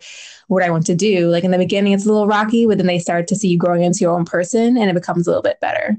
what 0.48 0.62
i 0.62 0.70
want 0.70 0.86
to 0.86 0.94
do. 0.94 1.28
Like 1.28 1.44
in 1.44 1.50
the 1.50 1.58
beginning 1.58 1.92
it's 1.92 2.06
a 2.06 2.12
little 2.12 2.28
rocky 2.28 2.66
but 2.66 2.78
then 2.78 2.86
they 2.86 2.98
start 2.98 3.26
to 3.28 3.36
see 3.36 3.48
you 3.48 3.58
growing 3.58 3.82
into 3.82 4.00
your 4.00 4.14
own 4.16 4.24
person 4.24 4.76
and 4.76 4.88
it 4.90 4.94
becomes 4.94 5.26
a 5.26 5.30
little 5.30 5.42
bit 5.42 5.60
better. 5.60 5.96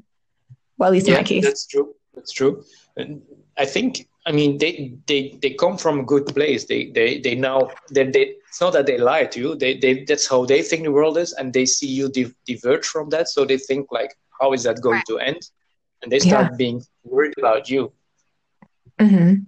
Well 0.78 0.88
at 0.88 0.94
least 0.94 1.08
yeah, 1.08 1.16
in 1.16 1.20
my 1.20 1.24
case. 1.24 1.44
that's 1.44 1.68
true. 1.68 1.94
That's 2.14 2.32
true. 2.32 2.64
And 2.98 3.22
i 3.58 3.66
think 3.66 4.08
i 4.26 4.32
mean 4.32 4.58
they 4.58 4.94
they 5.08 5.38
they 5.42 5.52
come 5.52 5.78
from 5.78 6.00
a 6.00 6.04
good 6.04 6.26
place. 6.28 6.66
They 6.66 6.92
they 6.98 7.20
they 7.20 7.36
know 7.36 7.72
that 7.92 8.14
they 8.14 8.36
it's 8.48 8.62
not 8.62 8.74
that 8.74 8.86
they 8.86 8.98
lie 8.98 9.26
to 9.26 9.40
you. 9.40 9.56
They 9.56 9.78
they 9.78 10.06
that's 10.06 10.28
how 10.28 10.46
they 10.46 10.62
think 10.62 10.84
the 10.84 10.92
world 10.92 11.18
is 11.18 11.34
and 11.34 11.52
they 11.52 11.66
see 11.66 11.88
you 11.88 12.08
diverge 12.48 12.86
from 12.86 13.10
that. 13.10 13.28
So 13.28 13.44
they 13.44 13.58
think 13.58 13.92
like 13.92 14.12
how 14.40 14.54
is 14.54 14.64
that 14.64 14.82
going 14.82 14.96
right. 14.96 15.06
to 15.08 15.20
end 15.20 15.42
and 16.02 16.12
they 16.12 16.20
start 16.20 16.52
yeah. 16.52 16.58
being 16.58 16.84
worried 17.04 17.34
about 17.38 17.70
you. 17.70 17.92
Mm-hmm. 19.00 19.44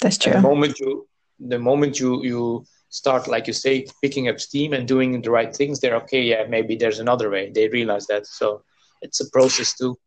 That's 0.00 0.18
true. 0.18 0.32
And 0.32 0.44
the 0.44 0.48
moment 0.48 0.78
you, 0.78 1.08
the 1.38 1.58
moment 1.58 2.00
you 2.00 2.22
you 2.24 2.64
start, 2.88 3.28
like 3.28 3.46
you 3.46 3.52
say, 3.52 3.86
picking 4.02 4.28
up 4.28 4.40
steam 4.40 4.72
and 4.72 4.88
doing 4.88 5.20
the 5.20 5.30
right 5.30 5.54
things, 5.54 5.80
they're 5.80 5.96
okay. 5.96 6.22
Yeah, 6.22 6.44
maybe 6.48 6.76
there's 6.76 6.98
another 6.98 7.30
way. 7.30 7.50
They 7.50 7.68
realize 7.68 8.06
that, 8.06 8.26
so 8.26 8.62
it's 9.02 9.20
a 9.20 9.30
process 9.30 9.74
too. 9.74 9.98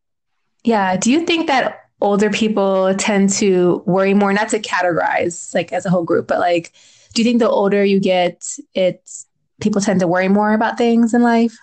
Yeah. 0.63 0.97
Do 0.97 1.11
you 1.11 1.25
think 1.25 1.47
that 1.47 1.85
older 2.01 2.29
people 2.29 2.93
tend 2.95 3.29
to 3.31 3.83
worry 3.85 4.13
more? 4.13 4.33
Not 4.33 4.49
to 4.49 4.59
categorize 4.59 5.53
like 5.53 5.71
as 5.71 5.85
a 5.85 5.89
whole 5.89 6.03
group, 6.03 6.27
but 6.27 6.39
like, 6.39 6.73
do 7.13 7.21
you 7.21 7.27
think 7.27 7.39
the 7.39 7.49
older 7.49 7.83
you 7.83 7.99
get, 7.99 8.45
it's 8.73 9.25
people 9.61 9.81
tend 9.81 9.99
to 9.99 10.07
worry 10.07 10.27
more 10.27 10.53
about 10.53 10.77
things 10.77 11.13
in 11.13 11.21
life? 11.21 11.57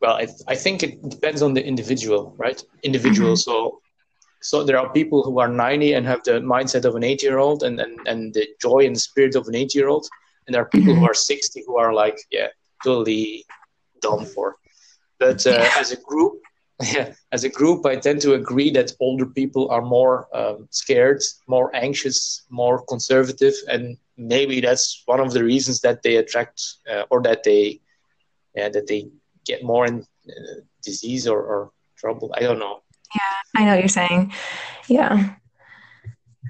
Well, 0.00 0.16
I, 0.16 0.26
I 0.48 0.54
think 0.54 0.82
it 0.82 1.08
depends 1.08 1.42
on 1.42 1.54
the 1.54 1.64
individual, 1.64 2.34
right? 2.36 2.62
Individual. 2.82 3.32
Mm-hmm. 3.32 3.50
So, 3.50 3.80
so 4.42 4.62
there 4.62 4.78
are 4.78 4.92
people 4.92 5.22
who 5.22 5.38
are 5.38 5.48
90 5.48 5.94
and 5.94 6.06
have 6.06 6.22
the 6.24 6.40
mindset 6.40 6.84
of 6.84 6.94
an 6.94 7.04
eight 7.04 7.22
year 7.22 7.38
old 7.38 7.62
and, 7.62 7.80
and, 7.80 7.98
and 8.06 8.34
the 8.34 8.46
joy 8.60 8.86
and 8.86 8.98
spirit 8.98 9.34
of 9.34 9.48
an 9.48 9.54
eight 9.54 9.74
year 9.74 9.88
old. 9.88 10.06
And 10.46 10.54
there 10.54 10.62
are 10.62 10.68
people 10.68 10.92
mm-hmm. 10.92 11.00
who 11.00 11.10
are 11.10 11.14
60 11.14 11.64
who 11.66 11.76
are 11.78 11.92
like, 11.92 12.18
yeah, 12.30 12.48
totally 12.84 13.44
done 14.00 14.26
for. 14.26 14.56
But 15.18 15.46
uh, 15.46 15.50
yeah. 15.50 15.70
as 15.76 15.92
a 15.92 15.96
group, 15.96 16.40
yeah, 16.92 17.14
as 17.32 17.44
a 17.44 17.48
group, 17.48 17.86
I 17.86 17.96
tend 17.96 18.20
to 18.22 18.34
agree 18.34 18.70
that 18.72 18.92
older 19.00 19.26
people 19.26 19.70
are 19.70 19.80
more 19.80 20.28
um, 20.36 20.68
scared, 20.70 21.22
more 21.46 21.74
anxious, 21.74 22.44
more 22.50 22.84
conservative, 22.84 23.54
and 23.68 23.96
maybe 24.18 24.60
that's 24.60 25.02
one 25.06 25.20
of 25.20 25.32
the 25.32 25.42
reasons 25.42 25.80
that 25.80 26.02
they 26.02 26.16
attract 26.16 26.62
uh, 26.90 27.04
or 27.10 27.22
that 27.22 27.44
they, 27.44 27.80
yeah, 28.54 28.68
that 28.68 28.86
they 28.86 29.08
get 29.46 29.62
more 29.62 29.86
in 29.86 30.04
uh, 30.28 30.60
disease 30.84 31.26
or, 31.26 31.40
or 31.40 31.70
trouble. 31.96 32.34
I 32.36 32.40
don't 32.40 32.58
know. 32.58 32.82
Yeah, 33.14 33.60
I 33.60 33.64
know 33.64 33.72
what 33.72 33.80
you're 33.80 33.88
saying. 33.88 34.32
Yeah. 34.88 35.34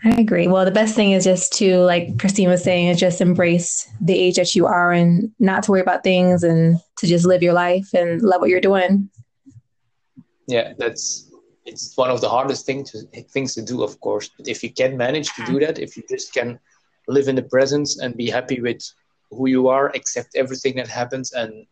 I 0.04 0.10
agree. 0.10 0.46
Well, 0.46 0.64
the 0.64 0.70
best 0.70 0.94
thing 0.94 1.12
is 1.12 1.24
just 1.24 1.52
to, 1.54 1.78
like 1.78 2.18
Christine 2.18 2.48
was 2.48 2.62
saying, 2.62 2.88
is 2.88 3.00
just 3.00 3.20
embrace 3.20 3.88
the 4.00 4.18
age 4.18 4.36
that 4.36 4.54
you 4.54 4.66
are 4.66 4.92
and 4.92 5.32
not 5.38 5.62
to 5.64 5.70
worry 5.70 5.80
about 5.80 6.04
things 6.04 6.42
and 6.42 6.78
to 6.98 7.06
just 7.06 7.24
live 7.24 7.42
your 7.42 7.54
life 7.54 7.88
and 7.94 8.20
love 8.22 8.40
what 8.40 8.50
you're 8.50 8.60
doing. 8.60 9.10
Yeah, 10.46 10.74
that's 10.78 11.30
it's 11.64 11.96
one 11.96 12.10
of 12.10 12.20
the 12.20 12.28
hardest 12.28 12.66
thing 12.66 12.84
to, 12.84 13.02
things 13.32 13.54
to 13.54 13.62
do, 13.62 13.82
of 13.82 13.98
course. 14.00 14.30
But 14.36 14.48
if 14.48 14.62
you 14.62 14.70
can 14.72 14.96
manage 14.96 15.32
to 15.34 15.44
do 15.44 15.58
that, 15.60 15.78
if 15.78 15.96
you 15.96 16.04
just 16.08 16.32
can 16.32 16.60
live 17.08 17.26
in 17.28 17.34
the 17.34 17.42
presence 17.42 17.98
and 17.98 18.16
be 18.16 18.30
happy 18.30 18.60
with 18.60 18.82
who 19.30 19.48
you 19.48 19.66
are, 19.68 19.88
accept 19.96 20.36
everything 20.36 20.76
that 20.76 20.88
happens, 20.88 21.32
and 21.32 21.66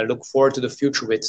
look 0.00 0.24
forward 0.24 0.54
to 0.54 0.60
the 0.60 0.70
future 0.70 1.06
with 1.06 1.24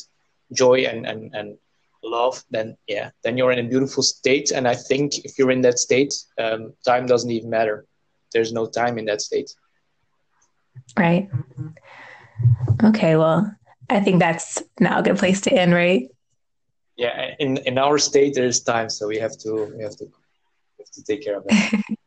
joy 0.54 0.86
and, 0.86 1.06
and, 1.06 1.34
and 1.36 1.58
love, 2.04 2.44
then 2.52 2.78
yeah, 2.88 3.12
then 3.24 3.38
you're 3.38 3.52
in 3.52 3.66
a 3.66 3.70
beautiful 3.70 4.04
state. 4.04 4.52
And 4.52 4.68
I 4.68 4.76
think 4.76 5.26
if 5.26 5.38
you're 5.38 5.52
in 5.52 5.62
that 5.62 5.80
state, 5.80 6.14
um, 6.38 6.74
time 6.86 7.06
doesn't 7.06 7.30
even 7.30 7.50
matter. 7.50 7.86
There's 8.34 8.52
no 8.52 8.66
time 8.66 8.98
in 8.98 9.06
that 9.06 9.22
state. 9.22 9.54
Right. 10.98 11.30
Okay. 12.84 13.16
Well, 13.16 13.56
I 13.90 14.00
think 14.00 14.20
that's 14.20 14.62
now 14.80 15.00
a 15.00 15.04
good 15.04 15.18
place 15.18 15.42
to 15.42 15.54
end, 15.54 15.74
right? 15.74 16.10
Yeah. 16.96 17.36
In 17.40 17.58
in 17.58 17.78
our 17.78 17.98
state, 17.98 18.34
there's 18.36 18.62
time, 18.62 18.90
so 18.90 19.08
we 19.08 19.18
have 19.18 19.38
to 19.40 19.74
we 19.76 19.84
have 19.84 19.96
to 19.98 20.06
we 20.06 20.80
have 20.84 20.92
to 20.92 21.04
take 21.04 21.24
care 21.24 21.38
of 21.38 21.46
it. 21.48 21.98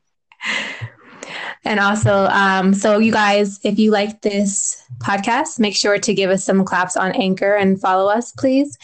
And 1.65 1.81
also, 1.81 2.27
um, 2.27 2.75
so 2.75 2.99
you 2.99 3.13
guys, 3.13 3.59
if 3.65 3.79
you 3.79 3.91
like 3.91 4.23
this 4.23 4.83
podcast, 4.99 5.59
make 5.59 5.77
sure 5.77 5.99
to 5.99 6.15
give 6.15 6.31
us 6.31 6.45
some 6.45 6.65
claps 6.65 6.97
on 6.97 7.13
Anchor 7.13 7.55
and 7.55 7.81
follow 7.81 8.09
us, 8.09 8.33
please. 8.33 8.77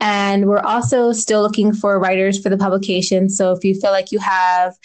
And 0.00 0.46
we're 0.46 0.60
also 0.60 1.12
still 1.12 1.42
looking 1.42 1.72
for 1.72 1.98
writers 1.98 2.40
for 2.40 2.48
the 2.48 2.56
publication. 2.56 3.28
So 3.28 3.52
if 3.52 3.64
you 3.64 3.74
feel 3.74 3.90
like 3.90 4.12
you 4.12 4.20
have 4.20 4.76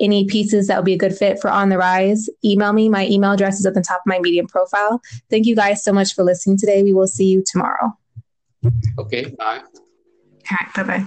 any 0.00 0.26
pieces 0.26 0.66
that 0.66 0.76
would 0.76 0.84
be 0.84 0.94
a 0.94 0.98
good 0.98 1.16
fit 1.16 1.40
for 1.40 1.50
On 1.50 1.68
the 1.68 1.78
Rise, 1.78 2.28
email 2.44 2.72
me. 2.72 2.88
My 2.88 3.06
email 3.06 3.32
address 3.32 3.58
is 3.58 3.66
at 3.66 3.74
the 3.74 3.82
top 3.82 3.98
of 3.98 4.06
my 4.06 4.18
Medium 4.18 4.46
profile. 4.46 5.00
Thank 5.30 5.46
you 5.46 5.56
guys 5.56 5.82
so 5.82 5.92
much 5.92 6.14
for 6.14 6.22
listening 6.22 6.58
today. 6.58 6.82
We 6.82 6.92
will 6.92 7.06
see 7.06 7.26
you 7.26 7.42
tomorrow. 7.46 7.96
Okay, 8.98 9.34
bye. 9.38 9.60
All 10.50 10.56
right, 10.60 10.74
bye 10.74 10.82
bye. 10.82 11.06